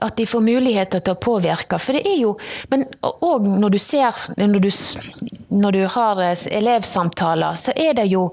at 0.00 0.16
de 0.16 0.24
får 0.26 0.40
muligheter 0.40 1.02
til 1.04 1.12
å 1.12 1.20
påvirke. 1.20 1.76
For 1.80 1.96
det 1.96 2.08
er 2.08 2.22
jo 2.22 2.30
Men 2.72 2.86
òg 3.04 3.44
når 3.44 3.74
du 3.74 3.78
ser 3.78 4.16
når 4.36 4.62
du, 4.64 4.70
når 5.52 5.76
du 5.76 5.82
har 5.92 6.22
elevsamtaler, 6.24 7.54
så 7.54 7.76
er 7.76 7.98
det 8.00 8.06
jo 8.08 8.30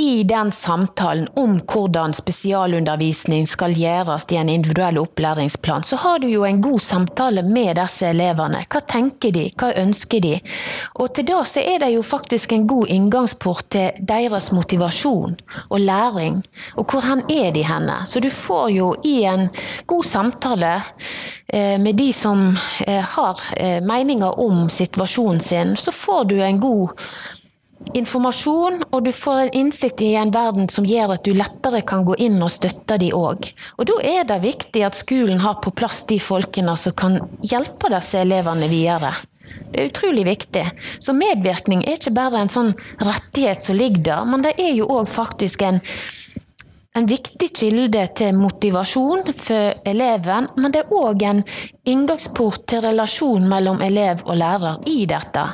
i 0.00 0.22
den 0.24 0.52
samtalen 0.52 1.28
om 1.36 1.58
hvordan 1.68 2.14
spesialundervisning 2.16 3.44
skal 3.46 3.74
gjøres 3.76 4.24
i 4.32 4.38
en 4.40 4.48
individuell 4.48 4.96
opplæringsplan, 5.02 5.84
så 5.84 5.98
har 6.00 6.22
du 6.22 6.28
jo 6.30 6.46
en 6.48 6.62
god 6.64 6.80
samtale 6.80 7.42
med 7.44 7.76
disse 7.76 8.08
elevene. 8.08 8.62
Hva 8.72 8.80
tenker 8.88 9.34
de, 9.34 9.42
hva 9.60 9.74
ønsker 9.82 10.22
de? 10.24 10.38
Og 10.96 11.12
til 11.12 11.26
da 11.28 11.42
så 11.44 11.60
er 11.60 11.82
det 11.82 11.90
jo 11.92 12.04
faktisk 12.06 12.54
en 12.56 12.64
god 12.70 12.88
inngangsport 12.94 13.68
til 13.76 13.98
deres 14.08 14.48
motivasjon 14.56 15.36
og 15.68 15.84
læring. 15.84 16.38
Og 16.80 16.88
hvor 16.88 17.04
hen 17.04 17.20
er 17.28 17.52
de 17.52 17.66
henne? 17.68 17.98
Så 18.08 18.24
du 18.24 18.30
får 18.32 18.70
jo 18.72 18.94
i 19.04 19.18
en 19.28 19.50
god 19.84 20.08
samtale 20.08 20.78
eh, 21.46 21.76
med 21.76 22.00
de 22.00 22.08
som 22.16 22.54
eh, 22.86 23.04
har 23.04 23.44
eh, 23.52 23.84
meninger 23.84 24.40
om 24.40 24.64
situasjonen 24.72 25.44
sin, 25.44 25.76
så 25.76 25.92
får 25.92 26.24
du 26.32 26.38
en 26.40 26.60
god 26.60 26.96
informasjon, 27.96 28.82
og 28.90 29.04
du 29.04 29.10
får 29.14 29.40
en 29.44 29.52
innsikt 29.62 30.02
i 30.04 30.12
en 30.18 30.32
verden 30.34 30.68
som 30.72 30.86
gjør 30.86 31.16
at 31.16 31.24
du 31.26 31.34
lettere 31.36 31.82
kan 31.86 32.04
gå 32.06 32.16
inn 32.22 32.38
og 32.42 32.52
støtte 32.52 32.98
de 33.00 33.10
òg. 33.16 33.50
Og 33.78 33.88
da 33.90 33.98
er 34.06 34.28
det 34.28 34.40
viktig 34.44 34.84
at 34.86 34.98
skolen 34.98 35.42
har 35.44 35.60
på 35.64 35.72
plass 35.74 36.04
de 36.10 36.20
folkene 36.22 36.76
som 36.78 36.96
kan 36.96 37.18
hjelpe 37.42 37.92
disse 37.92 38.22
elevene 38.22 38.70
videre. 38.70 39.14
Det 39.70 39.80
er 39.80 39.90
utrolig 39.90 40.24
viktig. 40.26 40.64
Så 41.02 41.14
medvirkning 41.14 41.84
er 41.84 41.98
ikke 41.98 42.14
bare 42.14 42.42
en 42.42 42.50
sånn 42.52 42.72
rettighet 42.98 43.62
som 43.62 43.78
ligger 43.78 44.02
der, 44.08 44.26
men 44.26 44.46
det 44.46 44.56
er 44.58 44.74
jo 44.78 44.88
òg 44.90 45.08
faktisk 45.10 45.62
en, 45.66 45.80
en 46.98 47.06
viktig 47.10 47.50
kilde 47.54 48.04
til 48.18 48.34
motivasjon 48.38 49.30
for 49.34 49.78
eleven, 49.90 50.50
men 50.58 50.74
det 50.74 50.84
er 50.84 50.94
òg 50.94 51.24
en 51.26 51.42
inngangsport 51.90 52.66
til 52.70 52.84
relasjon 52.86 53.46
mellom 53.50 53.82
elev 53.86 54.24
og 54.26 54.38
lærer 54.42 54.82
i 54.90 55.04
dette. 55.10 55.46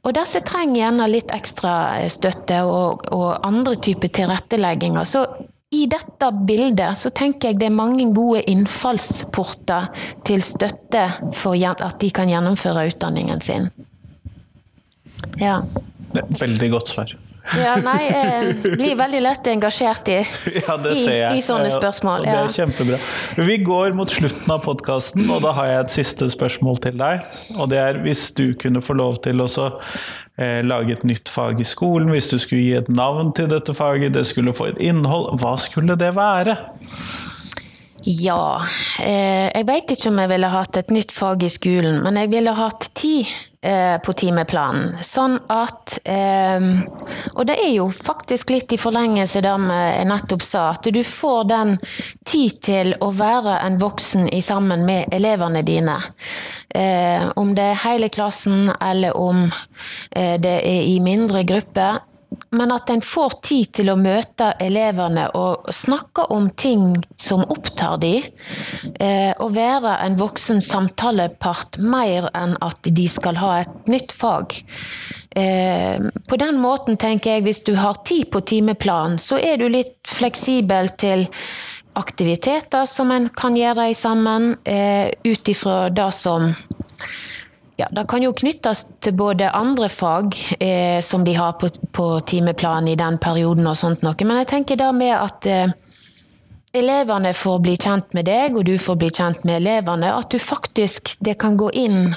Og 0.00 0.14
disse 0.16 0.40
trenger 0.46 0.80
gjerne 0.80 1.08
litt 1.12 1.32
ekstra 1.34 1.74
eh, 2.00 2.08
støtte 2.12 2.62
og, 2.64 3.06
og 3.12 3.46
andre 3.46 3.76
typer 3.84 4.12
tilrettelegginger. 4.20 5.04
Så 5.04 5.24
i 5.70 5.84
dette 5.90 6.30
bildet 6.48 6.98
så 6.98 7.12
tenker 7.14 7.50
jeg 7.52 7.60
det 7.60 7.68
er 7.68 7.76
mange 7.76 8.08
gode 8.16 8.42
innfallsporter 8.50 9.90
til 10.26 10.42
støtte 10.42 11.04
for 11.36 11.54
at 11.54 12.00
de 12.02 12.10
kan 12.14 12.30
gjennomføre 12.32 12.88
utdanningen 12.90 13.44
sin. 13.44 13.68
Ja. 15.38 15.60
Veldig 16.40 16.70
godt 16.72 16.90
svar. 16.90 17.14
Ja, 17.58 17.74
nei, 17.82 18.04
jeg 18.06 18.76
blir 18.76 18.96
veldig 18.98 19.20
lett 19.24 19.48
engasjert 19.50 20.10
i, 20.12 20.18
ja, 20.60 20.76
i, 20.92 21.04
i, 21.38 21.42
sånne 21.42 21.70
spørsmål. 21.72 22.26
Ja. 22.28 22.36
Det 22.36 22.42
er 22.44 22.54
kjempebra. 22.60 23.00
Vi 23.48 23.56
går 23.66 23.96
mot 23.98 24.12
slutten 24.12 24.54
av 24.54 24.62
podkasten, 24.64 25.26
og 25.32 25.42
da 25.44 25.54
har 25.58 25.70
jeg 25.70 25.84
et 25.84 25.96
siste 25.98 26.30
spørsmål 26.30 26.80
til 26.84 27.00
deg. 27.00 27.24
Og 27.56 27.70
det 27.72 27.80
er 27.82 28.00
hvis 28.04 28.28
du 28.38 28.52
kunne 28.60 28.82
få 28.84 28.96
lov 29.00 29.18
til 29.24 29.42
å 29.42 29.48
eh, 29.50 30.60
lage 30.66 30.94
et 30.98 31.04
nytt 31.08 31.32
fag 31.32 31.60
i 31.62 31.66
skolen, 31.66 32.12
hvis 32.14 32.30
du 32.32 32.38
skulle 32.38 32.62
gi 32.62 32.78
et 32.78 32.92
navn 32.92 33.34
til 33.36 33.50
dette 33.50 33.74
faget, 33.76 34.14
det 34.14 34.26
skulle 34.30 34.54
få 34.56 34.70
et 34.70 34.80
innhold, 34.90 35.34
hva 35.42 35.56
skulle 35.60 35.98
det 35.98 36.14
være? 36.18 36.56
Ja, 38.08 38.62
eh, 39.02 39.50
jeg 39.50 39.66
veit 39.68 39.90
ikke 39.92 40.08
om 40.08 40.22
jeg 40.22 40.30
ville 40.30 40.54
hatt 40.54 40.78
et 40.80 40.94
nytt 40.94 41.12
fag 41.12 41.44
i 41.44 41.52
skolen, 41.52 42.00
men 42.06 42.16
jeg 42.16 42.30
ville 42.32 42.54
hatt 42.56 42.92
tid 42.96 43.28
Eh, 43.62 43.98
på 44.00 44.12
timeplanen. 44.16 44.94
Sånn 45.04 45.34
at 45.52 45.98
eh, 46.08 46.62
Og 47.36 47.42
det 47.44 47.58
er 47.60 47.74
jo 47.74 47.90
faktisk 47.92 48.54
litt 48.54 48.72
i 48.72 48.78
forlengelse 48.80 49.42
det 49.44 49.52
jeg 49.52 50.06
nettopp 50.08 50.44
sa, 50.46 50.62
at 50.72 50.88
du 50.88 51.02
får 51.04 51.42
den 51.50 51.74
tid 52.24 52.56
til 52.64 52.94
å 53.04 53.10
være 53.12 53.58
en 53.60 53.76
voksen 53.82 54.30
i 54.32 54.40
sammen 54.40 54.86
med 54.88 55.12
elevene 55.12 55.60
dine. 55.60 55.98
Eh, 56.72 57.28
om 57.36 57.52
det 57.52 57.66
er 57.74 57.82
hele 57.84 58.08
klassen, 58.08 58.70
eller 58.80 59.12
om 59.20 59.50
det 60.16 60.56
er 60.64 60.88
i 60.88 60.96
mindre 61.04 61.44
grupper 61.44 62.00
men 62.50 62.72
at 62.74 62.90
en 62.90 63.02
får 63.02 63.36
tid 63.46 63.70
til 63.78 63.92
å 63.92 63.98
møte 63.98 64.50
elevene 64.62 65.28
og 65.38 65.70
snakke 65.74 66.26
om 66.34 66.48
ting 66.58 66.98
som 67.16 67.44
opptar 67.46 68.00
de, 68.02 68.16
eh, 68.98 69.32
og 69.38 69.54
være 69.54 69.96
en 70.06 70.18
voksen 70.18 70.62
samtalepart 70.64 71.78
mer 71.78 72.30
enn 72.34 72.56
at 72.64 72.90
de 72.90 73.06
skal 73.08 73.38
ha 73.38 73.52
et 73.60 73.90
nytt 73.90 74.14
fag. 74.14 74.58
Eh, 75.30 76.10
på 76.26 76.40
den 76.42 76.58
måten 76.58 76.98
tenker 76.98 77.36
jeg 77.36 77.46
hvis 77.46 77.62
du 77.66 77.76
har 77.78 78.02
tid 78.04 78.32
på 78.34 78.42
timeplanen, 78.42 79.20
så 79.22 79.38
er 79.38 79.60
du 79.60 79.68
litt 79.70 80.00
fleksibel 80.08 80.90
til 80.98 81.28
aktiviteter 81.98 82.86
som 82.86 83.10
en 83.14 83.28
kan 83.34 83.54
gjøre 83.54 83.92
sammen, 83.94 84.56
eh, 84.64 85.10
ut 85.24 85.48
ifra 85.48 85.88
det 85.94 86.12
som 86.14 86.54
ja, 87.80 87.88
Det 87.90 88.06
kan 88.08 88.22
jo 88.22 88.32
knyttes 88.36 88.86
til 89.00 89.14
både 89.16 89.50
andre 89.56 89.88
fag 89.88 90.36
eh, 90.60 91.00
som 91.00 91.24
de 91.24 91.34
har 91.34 91.56
på, 91.60 91.70
på 91.92 92.08
timeplan 92.26 92.88
i 92.88 92.96
den 92.98 93.18
perioden, 93.18 93.66
og 93.66 93.78
sånt 93.78 94.04
noe. 94.04 94.16
men 94.24 94.42
jeg 94.42 94.50
tenker 94.54 94.80
da 94.80 94.90
med 94.92 95.14
at 95.16 95.48
eh, 95.48 95.72
elevene 96.76 97.32
får 97.34 97.58
bli 97.64 97.76
kjent 97.80 98.14
med 98.14 98.28
deg, 98.28 98.56
og 98.56 98.66
du 98.68 98.76
får 98.78 99.00
bli 99.00 99.10
kjent 99.10 99.44
med 99.48 99.62
elevene. 99.62 100.12
At 100.14 100.30
du 100.30 100.38
faktisk 100.38 101.16
det 101.24 101.38
kan 101.40 101.56
gå 101.58 101.70
inn 101.72 102.14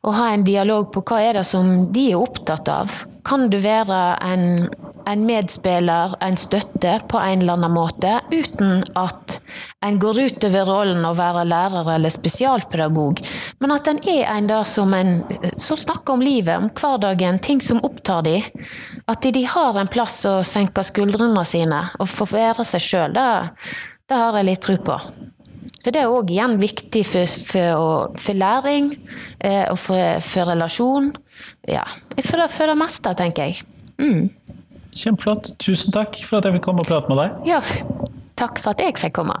og 0.00 0.16
ha 0.16 0.30
en 0.32 0.44
dialog 0.46 0.88
på 0.94 1.04
hva 1.04 1.20
er 1.22 1.40
det 1.40 1.46
som 1.48 1.90
de 1.92 2.10
er 2.12 2.20
opptatt 2.20 2.70
av. 2.72 3.02
Kan 3.26 3.50
du 3.52 3.58
være 3.60 4.00
en 4.24 4.70
en 5.06 5.26
medspiller, 5.26 6.14
en 6.20 6.36
støtte, 6.36 7.00
på 7.08 7.18
en 7.18 7.42
eller 7.42 7.56
annen 7.58 7.72
måte, 7.72 8.12
uten 8.30 8.82
at 8.98 9.38
en 9.84 9.98
går 10.00 10.20
utover 10.26 10.68
rollen 10.68 11.04
å 11.06 11.14
være 11.18 11.46
lærer 11.48 11.88
eller 11.94 12.12
spesialpedagog, 12.12 13.22
men 13.62 13.74
at 13.74 13.88
en 13.90 14.00
er 14.08 14.26
en 14.28 14.50
da 14.50 14.60
som, 14.68 14.92
en, 14.94 15.22
som 15.56 15.80
snakker 15.80 16.16
om 16.16 16.24
livet, 16.24 16.56
om 16.58 16.70
hverdagen, 16.70 17.40
ting 17.42 17.62
som 17.64 17.82
opptar 17.86 18.24
de. 18.28 18.38
At 19.10 19.24
de, 19.24 19.44
har 19.50 19.78
en 19.80 19.90
plass 19.90 20.20
å 20.28 20.40
senke 20.46 20.84
skuldrene 20.86 21.44
sine 21.48 21.86
og 21.98 22.08
få 22.10 22.28
være 22.30 22.66
seg 22.68 22.84
sjøl, 22.84 23.16
det, 23.16 23.28
det 24.10 24.20
har 24.20 24.36
jeg 24.38 24.50
litt 24.50 24.64
tro 24.66 24.78
på. 24.84 25.00
For 25.80 25.94
det 25.94 26.02
er 26.02 26.12
òg 26.12 26.30
igjen 26.32 26.58
viktig 26.60 27.02
for, 27.08 27.40
for, 27.48 28.16
for 28.20 28.36
læring 28.36 28.92
eh, 29.38 29.64
og 29.70 29.78
for, 29.80 30.20
for, 30.24 30.50
relasjon. 30.52 31.14
Ja, 31.68 31.84
for, 32.22 32.46
for 32.48 32.72
det 32.72 32.78
meste, 32.80 33.14
tenker 33.18 33.50
jeg. 33.50 33.66
Mm. 34.00 34.30
Kjempeflott. 34.96 35.54
Tusen 35.62 35.94
takk 35.94 36.18
for 36.26 36.40
at 36.40 36.48
jeg 36.48 36.58
fikk 36.58 36.66
komme 36.66 36.82
og 36.82 36.90
prate 36.90 37.12
med 37.12 37.20
deg. 37.22 37.54
Ja, 37.54 37.62
takk 38.40 38.62
for 38.62 38.74
at 38.74 38.82
jeg 38.82 38.98
fikk 39.00 39.18
komme. 39.20 39.38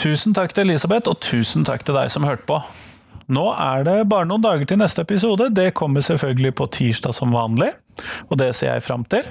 Tusen 0.00 0.32
takk 0.32 0.54
til 0.56 0.70
Elisabeth, 0.70 1.10
og 1.12 1.20
tusen 1.20 1.66
takk 1.68 1.82
til 1.84 1.98
deg 1.98 2.08
som 2.12 2.24
hørte 2.24 2.46
på. 2.48 2.56
Nå 3.30 3.44
er 3.52 3.84
det 3.84 3.96
bare 4.10 4.26
noen 4.26 4.42
dager 4.42 4.64
til 4.66 4.80
neste 4.80 5.04
episode. 5.04 5.50
Det 5.54 5.74
kommer 5.76 6.02
selvfølgelig 6.02 6.54
på 6.56 6.66
tirsdag 6.72 7.14
som 7.14 7.34
vanlig, 7.36 7.68
og 8.28 8.38
det 8.40 8.52
ser 8.56 8.74
jeg 8.74 8.86
fram 8.86 9.04
til. 9.10 9.26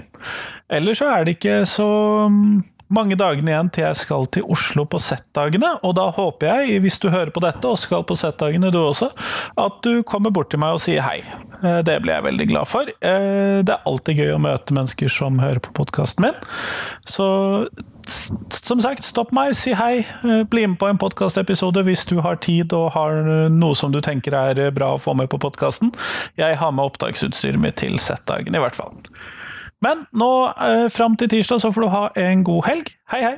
Ellers 0.69 1.01
så 1.01 1.09
er 1.13 1.25
det 1.25 1.37
ikke 1.37 1.61
så 1.69 1.89
mm, 2.29 2.61
mange 2.93 3.17
dagene 3.19 3.53
igjen 3.53 3.71
til 3.73 3.85
jeg 3.85 3.99
skal 4.01 4.27
til 4.33 4.47
Oslo 4.49 4.85
på 4.89 5.01
Z-dagene, 5.01 5.75
og 5.85 5.95
da 5.97 6.09
håper 6.13 6.49
jeg, 6.49 6.81
hvis 6.83 6.99
du 7.01 7.09
hører 7.13 7.33
på 7.33 7.43
dette 7.45 7.69
og 7.69 7.79
skal 7.81 8.05
på 8.07 8.17
Z-dagene 8.17 8.73
du 8.73 8.81
også, 8.81 9.11
at 9.59 9.81
du 9.85 10.01
kommer 10.07 10.33
bort 10.33 10.51
til 10.53 10.61
meg 10.61 10.77
og 10.77 10.83
sier 10.83 11.05
hei. 11.05 11.21
Eh, 11.63 11.79
det 11.83 11.99
blir 12.03 12.15
jeg 12.15 12.25
veldig 12.25 12.47
glad 12.51 12.69
for. 12.69 12.89
Eh, 13.03 13.59
det 13.65 13.73
er 13.73 13.87
alltid 13.89 14.21
gøy 14.21 14.33
å 14.35 14.41
møte 14.41 14.75
mennesker 14.75 15.11
som 15.11 15.39
hører 15.43 15.61
på 15.63 15.73
podkasten 15.75 16.27
min. 16.27 16.37
Så 17.07 17.27
som 18.09 18.79
sagt, 18.81 19.03
stopp 19.05 19.33
meg, 19.35 19.53
si 19.57 19.75
hei. 19.77 19.99
Eh, 20.23 20.43
bli 20.49 20.65
med 20.67 20.79
på 20.81 20.89
en 20.89 21.01
podkastepisode 21.01 21.83
hvis 21.85 22.07
du 22.09 22.19
har 22.25 22.39
tid 22.41 22.73
og 22.77 22.93
har 22.95 23.49
noe 23.53 23.77
som 23.77 23.93
du 23.93 23.99
tenker 24.05 24.37
er 24.37 24.71
bra 24.75 24.95
å 24.95 25.01
få 25.01 25.15
med 25.17 25.29
på 25.31 25.41
podkasten. 25.41 25.93
Jeg 26.39 26.57
har 26.61 26.73
med 26.75 26.89
opptaksutstyret 26.89 27.61
mitt 27.61 27.79
til 27.81 27.99
Z-dagen, 27.99 28.55
i 28.55 28.63
hvert 28.63 28.77
fall. 28.77 28.95
Men 29.83 30.03
nå 30.11 30.31
fram 30.91 31.15
til 31.15 31.29
tirsdag 31.31 31.61
så 31.63 31.71
får 31.71 31.85
du 31.85 31.93
ha 31.93 32.07
en 32.19 32.43
god 32.43 32.65
helg. 32.67 32.97
Hei, 33.13 33.23
hei! 33.23 33.37